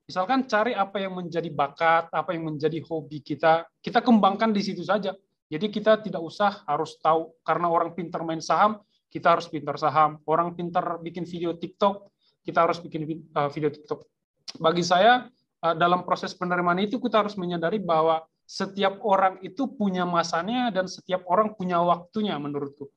Misalkan 0.06 0.46
cari 0.46 0.76
apa 0.76 1.02
yang 1.02 1.18
menjadi 1.18 1.50
bakat, 1.50 2.12
apa 2.12 2.36
yang 2.36 2.54
menjadi 2.54 2.78
hobi 2.86 3.24
kita, 3.24 3.66
kita 3.82 4.04
kembangkan 4.04 4.54
di 4.54 4.62
situ 4.62 4.84
saja. 4.86 5.16
Jadi 5.50 5.66
kita 5.72 6.00
tidak 6.00 6.22
usah 6.22 6.62
harus 6.68 6.96
tahu 7.02 7.34
karena 7.42 7.66
orang 7.68 7.92
pintar 7.96 8.22
main 8.22 8.40
saham, 8.40 8.78
kita 9.10 9.34
harus 9.34 9.50
pintar 9.50 9.74
saham. 9.80 10.22
Orang 10.28 10.54
pintar 10.54 11.02
bikin 11.02 11.26
video 11.26 11.56
TikTok, 11.56 12.14
kita 12.46 12.62
harus 12.62 12.78
bikin 12.78 13.26
uh, 13.34 13.50
video 13.50 13.74
TikTok. 13.74 14.13
Bagi 14.58 14.86
saya 14.86 15.26
uh, 15.64 15.74
dalam 15.74 16.06
proses 16.06 16.36
penerimaan 16.36 16.78
itu 16.78 17.02
kita 17.02 17.26
harus 17.26 17.34
menyadari 17.34 17.82
bahwa 17.82 18.22
setiap 18.44 19.00
orang 19.02 19.40
itu 19.40 19.66
punya 19.72 20.04
masanya 20.04 20.68
dan 20.68 20.84
setiap 20.84 21.24
orang 21.26 21.56
punya 21.56 21.80
waktunya 21.80 22.36
menurutku. 22.36 22.92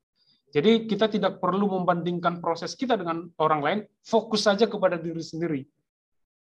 Jadi 0.52 0.88
kita 0.88 1.12
tidak 1.12 1.44
perlu 1.44 1.68
membandingkan 1.80 2.40
proses 2.40 2.76
kita 2.76 2.96
dengan 2.96 3.28
orang 3.40 3.62
lain, 3.64 3.80
fokus 4.04 4.48
saja 4.48 4.68
kepada 4.68 4.96
diri 4.96 5.20
sendiri. 5.20 5.62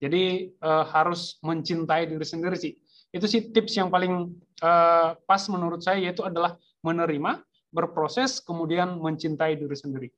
Jadi 0.02 0.50
uh, 0.58 0.84
harus 0.90 1.38
mencintai 1.42 2.10
diri 2.10 2.26
sendiri 2.26 2.58
sih. 2.58 2.74
Itu 3.14 3.30
sih 3.30 3.54
tips 3.54 3.78
yang 3.78 3.94
paling 3.94 4.34
uh, 4.62 5.14
pas 5.22 5.42
menurut 5.46 5.80
saya 5.86 6.02
yaitu 6.02 6.26
adalah 6.26 6.58
menerima, 6.82 7.40
berproses, 7.70 8.42
kemudian 8.42 8.98
mencintai 8.98 9.54
diri 9.54 9.76
sendiri. 9.78 10.08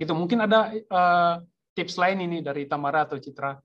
Itu 0.00 0.16
mungkin 0.16 0.48
ada 0.48 0.72
uh, 0.72 1.36
tips 1.76 2.00
lain 2.00 2.24
ini 2.24 2.40
dari 2.40 2.64
Tamara 2.64 3.04
atau 3.04 3.20
Citra 3.20 3.56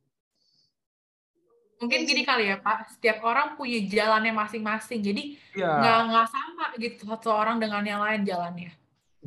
mungkin 1.78 2.10
gini 2.10 2.22
kali 2.26 2.50
ya 2.50 2.58
Pak, 2.58 2.98
setiap 2.98 3.22
orang 3.26 3.54
punya 3.54 3.78
jalannya 3.86 4.34
masing-masing, 4.34 5.00
jadi 5.02 5.24
ya. 5.54 5.72
nggak 5.82 6.00
nggak 6.10 6.28
sama 6.30 6.66
gitu 6.82 7.02
satu 7.06 7.30
orang 7.30 7.62
dengan 7.62 7.86
yang 7.86 8.02
lain 8.02 8.26
jalannya. 8.26 8.72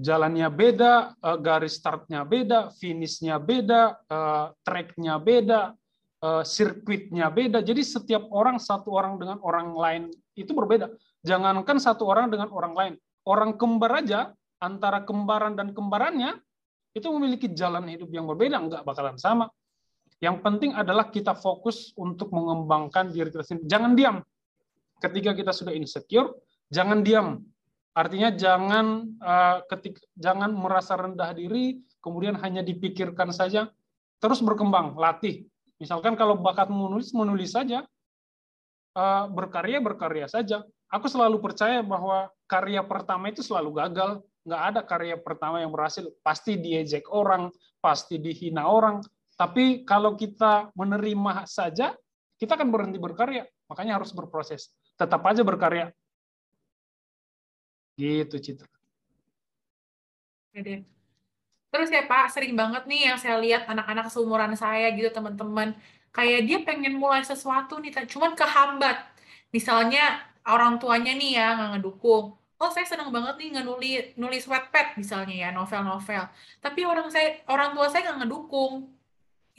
Jalannya 0.01 0.49
beda, 0.49 0.95
eh, 1.19 1.39
garis 1.39 1.75
startnya 1.79 2.23
beda, 2.27 2.71
finishnya 2.79 3.39
beda, 3.39 3.99
eh, 4.07 4.47
tracknya 4.63 5.19
beda, 5.19 5.75
eh, 6.23 6.43
sirkuitnya 6.47 7.27
beda. 7.31 7.59
Jadi 7.63 7.83
setiap 7.83 8.27
orang 8.31 8.59
satu 8.59 8.95
orang 8.95 9.19
dengan 9.19 9.39
orang 9.43 9.75
lain 9.75 10.03
itu 10.35 10.51
berbeda. 10.51 10.91
Jangankan 11.23 11.77
satu 11.79 12.09
orang 12.09 12.33
dengan 12.33 12.49
orang 12.51 12.73
lain, 12.73 12.95
orang 13.29 13.55
kembar 13.61 14.01
aja 14.01 14.33
antara 14.61 15.05
kembaran 15.05 15.53
dan 15.55 15.77
kembarannya 15.77 16.39
itu 16.97 17.07
memiliki 17.15 17.47
jalan 17.53 17.87
hidup 17.87 18.11
yang 18.11 18.27
berbeda, 18.27 18.59
nggak 18.59 18.83
bakalan 18.83 19.15
sama. 19.21 19.47
Yang 20.21 20.37
penting 20.45 20.77
adalah 20.77 21.09
kita 21.09 21.33
fokus 21.33 21.97
untuk 21.97 22.29
mengembangkan 22.31 23.09
diri 23.09 23.33
kita 23.33 23.41
sendiri. 23.41 23.67
Jangan 23.67 23.93
diam. 23.97 24.17
Ketika 25.01 25.33
kita 25.33 25.53
sudah 25.57 25.73
insecure, 25.73 26.37
jangan 26.69 27.01
diam. 27.01 27.41
Artinya 27.97 28.29
jangan 28.31 29.17
uh, 29.19 29.65
ketik, 29.67 29.97
jangan 30.15 30.53
merasa 30.53 30.95
rendah 30.95 31.33
diri, 31.33 31.81
kemudian 32.05 32.37
hanya 32.39 32.61
dipikirkan 32.61 33.33
saja, 33.33 33.73
terus 34.21 34.45
berkembang, 34.45 34.95
latih. 34.95 35.49
Misalkan 35.81 36.15
kalau 36.15 36.37
bakat 36.37 36.69
menulis, 36.69 37.11
menulis 37.17 37.57
saja, 37.57 37.89
uh, 38.95 39.25
berkarya, 39.33 39.81
berkarya 39.81 40.29
saja. 40.29 40.63
Aku 40.93 41.09
selalu 41.09 41.41
percaya 41.41 41.81
bahwa 41.81 42.29
karya 42.45 42.85
pertama 42.85 43.33
itu 43.33 43.41
selalu 43.41 43.81
gagal. 43.81 44.21
Nggak 44.45 44.63
ada 44.69 44.81
karya 44.85 45.17
pertama 45.17 45.65
yang 45.65 45.73
berhasil. 45.73 46.13
Pasti 46.21 46.61
diejek 46.61 47.09
orang, 47.09 47.49
pasti 47.81 48.21
dihina 48.21 48.69
orang, 48.69 49.01
tapi 49.41 49.89
kalau 49.89 50.21
kita 50.21 50.69
menerima 50.77 51.49
saja, 51.49 51.97
kita 52.37 52.61
akan 52.61 52.69
berhenti 52.69 53.01
berkarya. 53.01 53.49
Makanya 53.73 53.97
harus 53.97 54.13
berproses. 54.13 54.69
Tetap 55.01 55.25
aja 55.25 55.41
berkarya. 55.41 55.97
Gitu, 57.97 58.37
Citra. 58.37 58.69
Terus 61.73 61.89
ya 61.89 62.05
Pak, 62.05 62.37
sering 62.37 62.53
banget 62.53 62.85
nih 62.85 63.09
yang 63.09 63.17
saya 63.17 63.41
lihat 63.41 63.65
anak-anak 63.65 64.13
seumuran 64.13 64.53
saya 64.61 64.93
gitu 64.93 65.09
teman-teman. 65.09 65.73
Kayak 66.13 66.41
dia 66.45 66.59
pengen 66.61 67.01
mulai 67.01 67.25
sesuatu 67.25 67.81
nih, 67.81 67.97
cuman 68.13 68.37
kehambat. 68.37 69.09
Misalnya 69.57 70.21
orang 70.45 70.77
tuanya 70.77 71.17
nih 71.17 71.41
ya 71.41 71.57
nggak 71.57 71.81
ngedukung. 71.81 72.37
Oh 72.61 72.69
saya 72.69 72.85
senang 72.85 73.09
banget 73.09 73.41
nih 73.41 73.65
nulis 73.65 74.13
nulis 74.21 74.45
wetpad 74.45 75.01
misalnya 75.01 75.33
ya 75.33 75.49
novel-novel. 75.49 76.29
Tapi 76.61 76.81
orang 76.85 77.09
saya 77.09 77.41
orang 77.49 77.73
tua 77.73 77.89
saya 77.89 78.05
nggak 78.05 78.29
ngedukung 78.29 79.00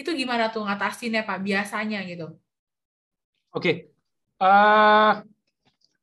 itu 0.01 0.11
gimana 0.17 0.49
tuh 0.49 0.65
ngatasinnya 0.65 1.21
Pak 1.23 1.39
biasanya 1.45 2.01
gitu? 2.09 2.33
Oke, 3.51 3.61
okay. 3.61 3.75
uh, 4.41 5.21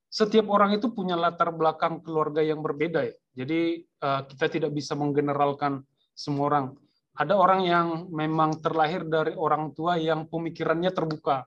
setiap 0.08 0.46
orang 0.48 0.76
itu 0.78 0.88
punya 0.92 1.18
latar 1.18 1.52
belakang 1.52 2.00
keluarga 2.00 2.40
yang 2.40 2.64
berbeda 2.64 3.04
ya. 3.04 3.16
Jadi 3.38 3.84
uh, 4.02 4.24
kita 4.24 4.46
tidak 4.48 4.70
bisa 4.72 4.96
menggeneralkan 4.96 5.84
semua 6.16 6.44
orang. 6.50 6.66
Ada 7.18 7.34
orang 7.34 7.60
yang 7.66 7.86
memang 8.14 8.62
terlahir 8.62 9.02
dari 9.06 9.34
orang 9.34 9.74
tua 9.74 9.98
yang 9.98 10.30
pemikirannya 10.30 10.94
terbuka. 10.94 11.46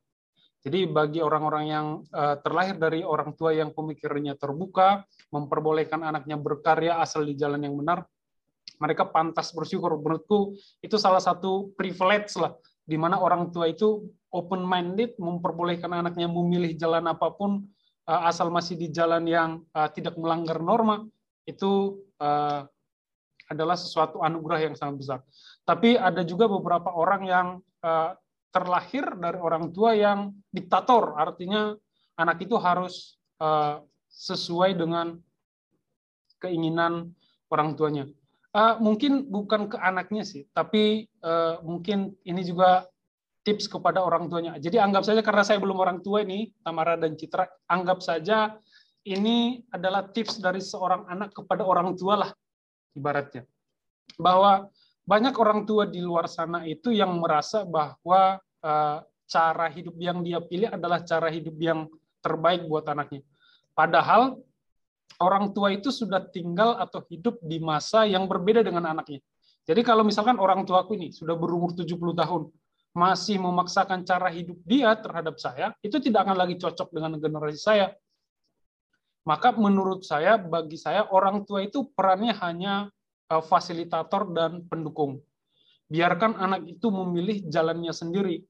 Jadi 0.62 0.86
bagi 0.86 1.20
orang-orang 1.26 1.66
yang 1.66 1.86
uh, 2.14 2.38
terlahir 2.38 2.78
dari 2.78 3.02
orang 3.02 3.34
tua 3.34 3.50
yang 3.50 3.74
pemikirannya 3.74 4.38
terbuka, 4.38 5.02
memperbolehkan 5.34 6.06
anaknya 6.06 6.38
berkarya 6.38 7.02
asal 7.02 7.26
di 7.26 7.34
jalan 7.34 7.66
yang 7.66 7.74
benar, 7.74 8.06
mereka 8.82 9.06
pantas 9.06 9.54
bersyukur. 9.54 9.94
Menurutku 10.02 10.58
itu 10.82 10.98
salah 10.98 11.22
satu 11.22 11.70
privilege 11.78 12.34
lah, 12.42 12.58
di 12.82 12.98
mana 12.98 13.22
orang 13.22 13.54
tua 13.54 13.70
itu 13.70 14.10
open 14.34 14.66
minded, 14.66 15.14
memperbolehkan 15.22 15.94
anaknya 15.94 16.26
memilih 16.26 16.74
jalan 16.74 17.06
apa 17.06 17.30
pun 17.38 17.62
uh, 18.10 18.22
asal 18.26 18.50
masih 18.50 18.74
di 18.74 18.90
jalan 18.90 19.30
yang 19.30 19.62
uh, 19.78 19.86
tidak 19.94 20.18
melanggar 20.18 20.58
norma. 20.58 21.06
Itu 21.46 22.02
uh, 22.18 22.66
adalah 23.52 23.78
sesuatu 23.78 24.24
anugerah 24.26 24.72
yang 24.72 24.76
sangat 24.80 24.96
besar. 24.98 25.20
Tapi 25.68 26.00
ada 26.00 26.24
juga 26.26 26.48
beberapa 26.48 26.90
orang 26.90 27.22
yang 27.28 27.48
terlahir 28.54 29.18
dari 29.18 29.42
orang 29.42 29.74
tua 29.74 29.92
yang 29.98 30.32
diktator, 30.54 31.18
artinya 31.18 31.74
anak 32.16 32.46
itu 32.46 32.54
harus 32.62 33.18
sesuai 34.08 34.78
dengan 34.78 35.18
keinginan 36.40 37.12
orang 37.52 37.76
tuanya. 37.76 38.06
Uh, 38.52 38.76
mungkin 38.84 39.32
bukan 39.32 39.72
ke 39.72 39.80
anaknya 39.80 40.28
sih, 40.28 40.44
tapi 40.52 41.08
uh, 41.24 41.64
mungkin 41.64 42.12
ini 42.28 42.44
juga 42.44 42.84
tips 43.48 43.72
kepada 43.72 44.04
orang 44.04 44.28
tuanya. 44.28 44.60
Jadi 44.60 44.76
anggap 44.76 45.08
saja 45.08 45.24
karena 45.24 45.48
saya 45.48 45.56
belum 45.64 45.80
orang 45.80 46.04
tua 46.04 46.20
ini, 46.28 46.52
Tamara 46.60 47.00
dan 47.00 47.16
Citra, 47.16 47.48
anggap 47.72 48.04
saja 48.04 48.60
ini 49.08 49.64
adalah 49.72 50.12
tips 50.12 50.44
dari 50.44 50.60
seorang 50.60 51.08
anak 51.08 51.32
kepada 51.32 51.64
orang 51.64 51.96
tua 51.96 52.28
lah, 52.28 52.32
ibaratnya. 52.92 53.48
bahwa 54.20 54.68
banyak 55.08 55.34
orang 55.34 55.64
tua 55.66 55.88
di 55.88 56.04
luar 56.04 56.28
sana 56.28 56.64
itu 56.68 56.92
yang 56.92 57.20
merasa 57.20 57.64
bahwa 57.64 58.40
uh, 58.64 58.98
cara 59.28 59.68
hidup 59.72 59.96
yang 59.98 60.22
dia 60.22 60.44
pilih 60.44 60.70
adalah 60.70 61.02
cara 61.04 61.32
hidup 61.32 61.56
yang 61.58 61.88
terbaik 62.20 62.68
buat 62.68 62.86
anaknya. 62.86 63.24
Padahal 63.72 64.38
orang 65.20 65.52
tua 65.52 65.74
itu 65.76 65.92
sudah 65.92 66.24
tinggal 66.32 66.80
atau 66.80 67.04
hidup 67.12 67.42
di 67.44 67.60
masa 67.60 68.08
yang 68.08 68.30
berbeda 68.30 68.64
dengan 68.64 68.88
anaknya. 68.88 69.20
Jadi 69.66 69.82
kalau 69.86 70.02
misalkan 70.02 70.38
orang 70.42 70.66
tuaku 70.66 70.98
ini 70.98 71.14
sudah 71.14 71.38
berumur 71.38 71.76
70 71.76 71.92
tahun, 72.16 72.50
masih 72.92 73.40
memaksakan 73.40 74.04
cara 74.04 74.28
hidup 74.32 74.60
dia 74.68 74.92
terhadap 75.00 75.40
saya, 75.40 75.72
itu 75.80 76.02
tidak 76.04 76.28
akan 76.28 76.38
lagi 76.38 76.56
cocok 76.60 76.92
dengan 76.92 77.16
generasi 77.20 77.60
saya. 77.60 77.88
Maka 79.22 79.54
menurut 79.54 80.02
saya, 80.02 80.42
bagi 80.42 80.82
saya, 80.82 81.06
orang 81.14 81.46
tua 81.46 81.62
itu 81.62 81.88
perannya 81.94 82.34
hanya 82.42 82.90
eh, 83.30 83.44
fasilitator 83.44 84.34
dan 84.34 84.66
pendukung. 84.66 85.22
Biarkan 85.92 86.40
anak 86.40 86.66
itu 86.66 86.88
memilih 86.90 87.46
jalannya 87.52 87.94
sendiri. 87.94 88.42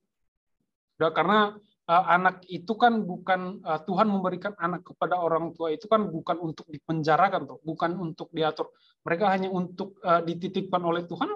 Karena 1.02 1.58
anak 1.92 2.48
itu 2.48 2.72
kan 2.80 3.04
bukan 3.04 3.60
uh, 3.68 3.84
Tuhan 3.84 4.08
memberikan 4.08 4.56
anak 4.56 4.88
kepada 4.88 5.20
orang 5.20 5.52
tua 5.52 5.76
itu 5.76 5.92
kan 5.92 6.08
bukan 6.08 6.40
untuk 6.40 6.64
dipenjarakan 6.72 7.44
tuh, 7.44 7.60
bukan 7.68 8.00
untuk 8.00 8.32
diatur. 8.32 8.72
Mereka 9.04 9.26
hanya 9.28 9.52
untuk 9.52 10.00
uh, 10.00 10.24
dititipkan 10.24 10.80
oleh 10.80 11.04
Tuhan 11.04 11.28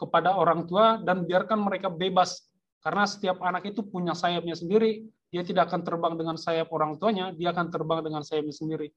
kepada 0.00 0.40
orang 0.40 0.64
tua 0.64 0.96
dan 1.04 1.28
biarkan 1.28 1.60
mereka 1.60 1.92
bebas 1.92 2.48
karena 2.80 3.04
setiap 3.04 3.44
anak 3.44 3.68
itu 3.68 3.84
punya 3.84 4.16
sayapnya 4.16 4.56
sendiri. 4.56 5.04
Dia 5.28 5.44
tidak 5.44 5.68
akan 5.68 5.84
terbang 5.84 6.14
dengan 6.16 6.40
sayap 6.40 6.72
orang 6.72 6.96
tuanya, 6.96 7.36
dia 7.36 7.52
akan 7.52 7.68
terbang 7.68 8.00
dengan 8.00 8.24
sayapnya 8.24 8.56
sendiri. 8.56 8.90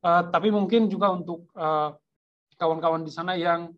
Tapi 0.00 0.48
mungkin 0.48 0.88
juga 0.88 1.12
untuk 1.12 1.52
kawan-kawan 2.56 3.04
di 3.04 3.12
sana 3.12 3.36
yang 3.36 3.76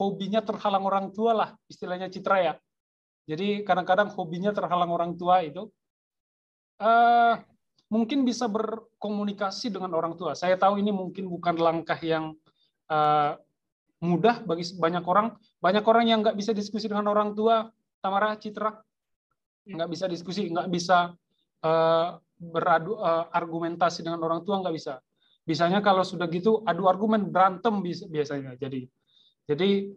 hobinya 0.00 0.40
terhalang 0.40 0.88
orang 0.88 1.12
tua 1.12 1.36
lah, 1.36 1.50
istilahnya 1.68 2.08
citra 2.08 2.36
ya 2.40 2.54
jadi 3.28 3.60
kadang-kadang 3.60 4.08
hobinya 4.16 4.56
terhalang 4.56 4.88
orang 4.88 5.12
tua 5.20 5.44
itu 5.44 5.68
uh, 6.80 7.36
mungkin 7.92 8.24
bisa 8.24 8.48
berkomunikasi 8.48 9.68
dengan 9.68 9.92
orang 9.92 10.16
tua. 10.16 10.32
Saya 10.32 10.56
tahu 10.56 10.80
ini 10.80 10.88
mungkin 10.88 11.28
bukan 11.28 11.60
langkah 11.60 12.00
yang 12.00 12.32
uh, 12.88 13.36
mudah 14.00 14.40
bagi 14.48 14.64
banyak 14.80 15.04
orang. 15.04 15.36
Banyak 15.60 15.84
orang 15.84 16.04
yang 16.08 16.24
nggak 16.24 16.40
bisa 16.40 16.56
diskusi 16.56 16.88
dengan 16.88 17.04
orang 17.12 17.36
tua. 17.36 17.68
Tamara, 18.00 18.32
Citra, 18.40 18.72
nggak 19.68 19.88
bisa 19.92 20.08
diskusi, 20.08 20.48
nggak 20.48 20.72
bisa 20.72 21.12
uh, 21.66 22.08
beradu 22.40 22.96
uh, 22.96 23.28
argumentasi 23.28 24.06
dengan 24.06 24.24
orang 24.24 24.40
tua 24.40 24.64
nggak 24.64 24.72
bisa. 24.72 25.04
Bisanya 25.44 25.84
kalau 25.84 26.00
sudah 26.00 26.24
gitu 26.32 26.64
adu 26.64 26.88
argumen 26.88 27.28
berantem 27.28 27.76
biasanya. 27.84 28.56
Jadi 28.56 28.88
jadi 29.44 29.88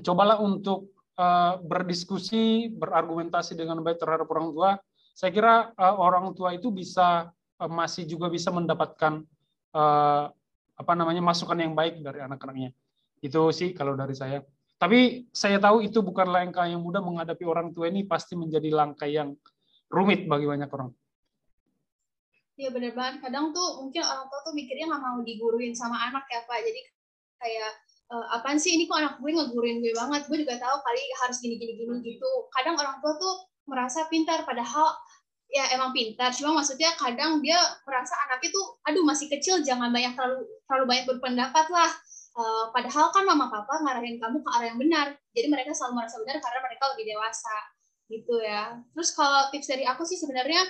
cobalah 0.00 0.40
untuk 0.40 0.97
Eh, 1.18 1.54
berdiskusi, 1.66 2.70
berargumentasi 2.78 3.58
dengan 3.58 3.82
baik 3.82 3.98
terhadap 3.98 4.30
orang 4.30 4.54
tua, 4.54 4.70
saya 5.18 5.34
kira 5.34 5.74
uh, 5.74 5.98
orang 5.98 6.30
tua 6.30 6.54
itu 6.54 6.70
bisa 6.70 7.34
uh, 7.58 7.66
masih 7.66 8.06
juga 8.06 8.30
bisa 8.30 8.54
mendapatkan 8.54 9.26
uh, 9.74 10.30
apa 10.78 10.92
namanya 10.94 11.18
masukan 11.18 11.58
yang 11.58 11.74
baik 11.74 12.06
dari 12.06 12.22
anak-anaknya. 12.22 12.70
Itu 13.18 13.50
sih 13.50 13.74
kalau 13.74 13.98
dari 13.98 14.14
saya. 14.14 14.46
Tapi 14.78 15.26
saya 15.34 15.58
tahu 15.58 15.82
itu 15.82 16.06
bukan 16.06 16.30
langkah 16.30 16.70
yang 16.70 16.86
mudah 16.86 17.02
menghadapi 17.02 17.42
orang 17.42 17.74
tua 17.74 17.90
ini 17.90 18.06
pasti 18.06 18.38
menjadi 18.38 18.70
langkah 18.70 19.10
yang 19.10 19.34
rumit 19.90 20.22
bagi 20.30 20.46
banyak 20.46 20.70
orang. 20.70 20.94
Iya 22.62 22.70
benar 22.70 22.94
banget. 22.94 23.26
Kadang 23.26 23.50
tuh 23.50 23.82
mungkin 23.82 24.06
orang 24.06 24.30
tua 24.30 24.38
tuh 24.46 24.54
mikirnya 24.54 24.86
nggak 24.86 25.02
mau 25.02 25.18
diguruin 25.26 25.74
sama 25.74 25.98
anak 25.98 26.30
ya 26.30 26.46
Pak. 26.46 26.62
Jadi 26.62 26.80
kayak 27.42 27.72
uh, 28.12 28.26
apaan 28.40 28.56
sih? 28.56 28.74
Ini 28.76 28.88
kok 28.88 28.98
anak 28.98 29.14
gue 29.20 29.30
ngeguruin 29.32 29.78
gue 29.84 29.92
banget. 29.96 30.26
Gue 30.28 30.38
juga 30.42 30.56
tahu 30.56 30.76
kali 30.80 31.02
harus 31.24 31.36
gini 31.40 31.56
gini 31.60 31.72
gini 31.76 31.96
gitu. 32.04 32.30
Kadang 32.52 32.76
orang 32.76 32.98
tua 33.00 33.12
tuh 33.16 33.34
merasa 33.68 34.08
pintar 34.08 34.42
padahal 34.48 34.96
ya 35.48 35.72
emang 35.76 35.92
pintar. 35.92 36.32
Cuma 36.32 36.60
maksudnya 36.60 36.92
kadang 36.96 37.40
dia 37.44 37.56
merasa 37.84 38.16
anaknya 38.28 38.52
tuh 38.52 38.66
aduh 38.84 39.04
masih 39.04 39.28
kecil 39.32 39.60
jangan 39.64 39.92
banyak 39.92 40.12
terlalu 40.16 40.44
terlalu 40.68 40.84
banyak 40.88 41.06
berpendapat 41.08 41.66
lah. 41.72 41.90
Uh, 42.38 42.70
padahal 42.70 43.10
kan 43.10 43.26
mama 43.26 43.50
papa 43.50 43.82
ngarahin 43.82 44.22
kamu 44.22 44.38
ke 44.40 44.50
arah 44.56 44.66
yang 44.70 44.78
benar. 44.80 45.06
Jadi 45.34 45.46
mereka 45.50 45.74
selalu 45.74 46.04
merasa 46.04 46.16
benar 46.22 46.36
karena 46.38 46.60
mereka 46.64 46.84
lebih 46.94 47.04
dewasa 47.12 47.56
gitu 48.08 48.34
ya. 48.40 48.78
Terus 48.94 49.10
kalau 49.12 49.52
tips 49.52 49.68
dari 49.68 49.84
aku 49.84 50.06
sih 50.06 50.16
sebenarnya 50.16 50.62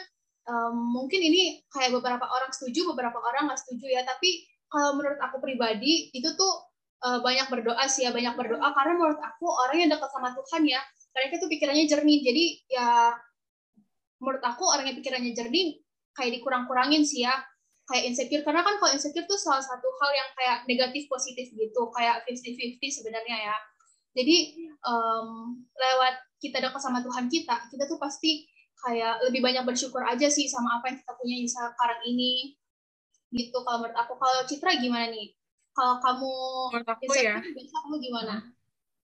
um, 0.49 0.75
mungkin 0.75 1.21
ini 1.21 1.63
kayak 1.69 1.93
beberapa 1.93 2.25
orang 2.25 2.51
setuju 2.51 2.89
beberapa 2.89 3.21
orang 3.21 3.53
nggak 3.53 3.61
setuju 3.61 3.87
ya. 4.01 4.03
Tapi 4.03 4.49
kalau 4.69 4.97
menurut 4.97 5.21
aku 5.21 5.41
pribadi 5.45 6.09
itu 6.13 6.29
tuh 6.37 6.68
uh, 7.05 7.19
banyak 7.23 7.47
berdoa 7.51 7.85
sih 7.87 8.07
ya 8.07 8.11
banyak 8.11 8.35
berdoa. 8.35 8.69
Karena 8.75 8.93
menurut 8.99 9.21
aku 9.21 9.47
orang 9.47 9.77
yang 9.87 9.91
dekat 9.91 10.11
sama 10.11 10.31
Tuhan 10.35 10.63
ya 10.67 10.81
mereka 11.15 11.35
tuh 11.43 11.49
pikirannya 11.51 11.85
jernih. 11.87 12.19
Jadi 12.23 12.45
ya 12.71 13.15
menurut 14.19 14.43
aku 14.43 14.65
orang 14.67 14.91
yang 14.91 14.97
pikirannya 14.99 15.33
jernih 15.35 15.79
kayak 16.15 16.41
dikurang-kurangin 16.41 17.03
sih 17.07 17.27
ya. 17.27 17.35
Kayak 17.89 18.13
insecure. 18.13 18.45
Karena 18.45 18.61
kan 18.61 18.77
kalau 18.77 18.93
insecure 18.93 19.25
tuh 19.25 19.41
salah 19.41 19.65
satu 19.65 19.89
hal 19.89 20.11
yang 20.13 20.31
kayak 20.37 20.59
negatif 20.69 21.09
positif 21.09 21.49
gitu. 21.55 21.83
Kayak 21.95 22.27
50-50 22.29 22.99
sebenarnya 23.01 23.37
ya. 23.49 23.57
Jadi 24.19 24.37
um, 24.85 25.57
lewat 25.73 26.15
kita 26.43 26.59
dekat 26.63 26.79
sama 26.79 27.03
Tuhan 27.03 27.27
kita 27.27 27.67
kita 27.71 27.85
tuh 27.87 27.99
pasti 27.99 28.47
kayak 28.79 29.27
lebih 29.27 29.43
banyak 29.43 29.67
bersyukur 29.67 30.07
aja 30.07 30.31
sih 30.31 30.47
sama 30.47 30.79
apa 30.79 30.91
yang 30.91 30.99
kita 31.01 31.13
punya 31.17 31.37
sekarang 31.49 32.01
ini. 32.05 32.59
Gitu 33.33 33.57
kalau 33.65 33.85
menurut 33.85 33.97
aku. 33.97 34.21
Kalau 34.21 34.45
Citra 34.45 34.77
gimana 34.77 35.09
nih 35.09 35.38
kalau 35.79 35.97
kamu 36.03 36.33
menurut 36.75 36.89
aku 36.91 37.03
ya. 37.15 37.39
biasa 37.39 37.77
kamu 37.87 37.95
gimana? 38.03 38.35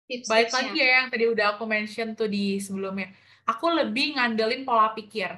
Tips 0.06 0.26
baik 0.26 0.50
lagi 0.50 0.78
ya 0.78 0.88
yang 1.02 1.06
tadi 1.10 1.24
udah 1.30 1.46
aku 1.54 1.64
mention 1.66 2.18
tuh 2.18 2.26
di 2.26 2.58
sebelumnya. 2.58 3.14
Aku 3.46 3.70
lebih 3.70 4.18
ngandelin 4.18 4.66
pola 4.66 4.90
pikir. 4.90 5.30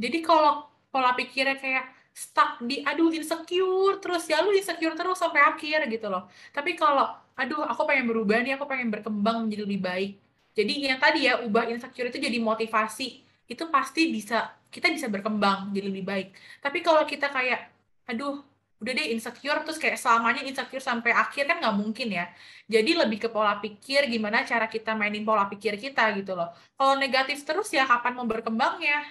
Jadi 0.00 0.18
kalau 0.24 0.64
pola 0.88 1.12
pikirnya 1.12 1.60
kayak 1.60 1.84
stuck 2.12 2.60
di 2.60 2.84
aduh 2.84 3.08
insecure 3.08 3.96
terus 3.96 4.28
ya 4.28 4.44
lu 4.44 4.52
insecure 4.52 4.92
terus 4.92 5.16
sampai 5.20 5.40
akhir 5.44 5.88
gitu 5.88 6.08
loh. 6.08 6.28
Tapi 6.52 6.76
kalau 6.76 7.08
aduh 7.36 7.64
aku 7.64 7.88
pengen 7.88 8.08
berubah 8.08 8.40
nih 8.44 8.56
aku 8.56 8.64
pengen 8.68 8.88
berkembang 8.92 9.48
menjadi 9.48 9.64
lebih 9.64 9.80
baik. 9.80 10.12
Jadi 10.52 10.72
yang 10.84 11.00
tadi 11.00 11.28
ya 11.28 11.40
ubah 11.40 11.68
insecure 11.72 12.12
itu 12.12 12.20
jadi 12.20 12.36
motivasi. 12.40 13.24
Itu 13.48 13.68
pasti 13.72 14.12
bisa 14.12 14.52
kita 14.68 14.92
bisa 14.92 15.08
berkembang 15.08 15.72
jadi 15.72 15.88
lebih 15.88 16.04
baik. 16.04 16.28
Tapi 16.60 16.84
kalau 16.84 17.04
kita 17.08 17.32
kayak 17.32 17.72
aduh 18.04 18.51
udah 18.82 18.92
deh 18.98 19.14
insecure 19.14 19.62
terus 19.62 19.78
kayak 19.78 19.94
selamanya 19.94 20.42
insecure 20.42 20.82
sampai 20.82 21.14
akhir 21.14 21.46
kan 21.46 21.62
nggak 21.62 21.76
mungkin 21.78 22.08
ya. 22.10 22.26
Jadi 22.66 22.98
lebih 22.98 23.22
ke 23.22 23.28
pola 23.30 23.62
pikir 23.62 24.10
gimana 24.10 24.42
cara 24.42 24.66
kita 24.66 24.98
mainin 24.98 25.22
pola 25.22 25.46
pikir 25.46 25.78
kita 25.78 26.10
gitu 26.18 26.34
loh. 26.34 26.50
Kalau 26.74 26.98
negatif 26.98 27.46
terus 27.46 27.70
ya 27.70 27.86
kapan 27.86 28.18
mau 28.18 28.26
berkembangnya? 28.26 29.06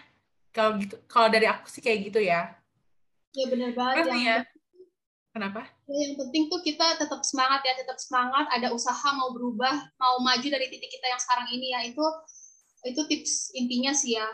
Kalau 0.51 0.75
gitu 0.75 0.99
kalau 1.07 1.31
dari 1.31 1.47
aku 1.47 1.71
sih 1.71 1.79
kayak 1.79 2.11
gitu 2.11 2.19
ya. 2.19 2.51
Ya 3.31 3.45
benar 3.47 3.71
banget 3.71 4.11
ya. 4.19 4.37
kenapa 5.31 5.63
ya, 5.87 5.95
yang 6.11 6.19
penting 6.19 6.51
tuh 6.51 6.59
kita 6.59 6.99
tetap 6.99 7.23
semangat 7.23 7.63
ya 7.63 7.71
tetap 7.79 7.95
semangat 7.95 8.51
ada 8.51 8.75
usaha 8.75 9.15
mau 9.15 9.31
berubah 9.31 9.71
mau 9.95 10.19
maju 10.19 10.43
dari 10.43 10.67
titik 10.67 10.91
kita 10.91 11.07
yang 11.07 11.21
sekarang 11.23 11.47
ini 11.55 11.71
ya. 11.71 11.79
Itu 11.87 12.03
itu 12.83 13.01
tips 13.07 13.55
intinya 13.55 13.95
sih 13.95 14.19
ya. 14.19 14.27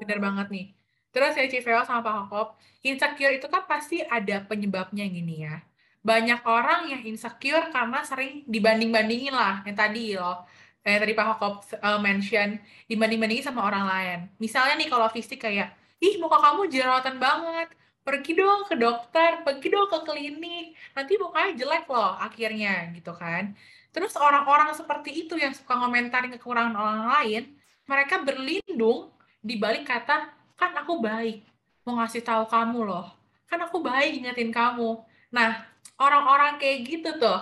Benar 0.00 0.16
banget 0.24 0.48
nih 0.48 0.77
Terus 1.18 1.34
ya 1.34 1.50
Civeo 1.50 1.82
sama 1.82 1.98
Pak 2.06 2.14
Hokop, 2.14 2.48
insecure 2.86 3.34
itu 3.34 3.50
kan 3.50 3.66
pasti 3.66 4.06
ada 4.06 4.38
penyebabnya 4.46 5.02
gini 5.02 5.42
ya. 5.42 5.66
Banyak 6.06 6.46
orang 6.46 6.94
yang 6.94 7.02
insecure 7.02 7.74
karena 7.74 8.06
sering 8.06 8.46
dibanding-bandingin 8.46 9.34
lah, 9.34 9.66
yang 9.66 9.74
tadi 9.74 10.14
loh. 10.14 10.46
Yang 10.86 11.02
tadi 11.02 11.12
Pak 11.18 11.26
Hokop 11.34 11.54
uh, 11.82 11.98
mention, 11.98 12.62
dibanding-bandingin 12.86 13.50
sama 13.50 13.66
orang 13.66 13.82
lain. 13.82 14.18
Misalnya 14.38 14.78
nih 14.78 14.86
kalau 14.86 15.10
fisik 15.10 15.42
kayak, 15.42 15.74
ih 15.98 16.22
muka 16.22 16.38
kamu 16.38 16.70
jerawatan 16.70 17.18
banget, 17.18 17.74
pergi 18.06 18.38
dong 18.38 18.70
ke 18.70 18.78
dokter, 18.78 19.42
pergi 19.42 19.68
dong 19.74 19.90
ke 19.90 19.98
klinik, 20.06 20.78
nanti 20.94 21.18
mukanya 21.18 21.50
jelek 21.58 21.84
loh 21.90 22.14
akhirnya 22.14 22.94
gitu 22.94 23.10
kan. 23.18 23.58
Terus 23.90 24.14
orang-orang 24.14 24.70
seperti 24.78 25.26
itu 25.26 25.34
yang 25.34 25.50
suka 25.50 25.74
ngomentarin 25.82 26.30
kekurangan 26.38 26.78
orang 26.78 27.02
lain, 27.10 27.42
mereka 27.90 28.22
berlindung 28.22 29.10
di 29.42 29.58
balik 29.58 29.82
kata 29.82 30.37
kan 30.58 30.74
aku 30.74 30.98
baik 30.98 31.46
mau 31.86 32.02
ngasih 32.02 32.20
tahu 32.20 32.44
kamu 32.50 32.84
loh. 32.84 33.06
Kan 33.48 33.62
aku 33.64 33.80
baik 33.80 34.20
ingetin 34.20 34.52
kamu. 34.52 35.00
Nah 35.32 35.64
orang-orang 35.96 36.60
kayak 36.60 36.84
gitu 36.84 37.10
tuh 37.16 37.40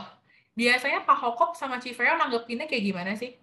biasanya 0.56 1.04
Pak 1.04 1.18
Hokop 1.20 1.58
sama 1.58 1.76
Civeo 1.82 2.16
nanggepinnya 2.16 2.64
kayak 2.68 2.84
gimana 2.84 3.12
sih 3.12 3.36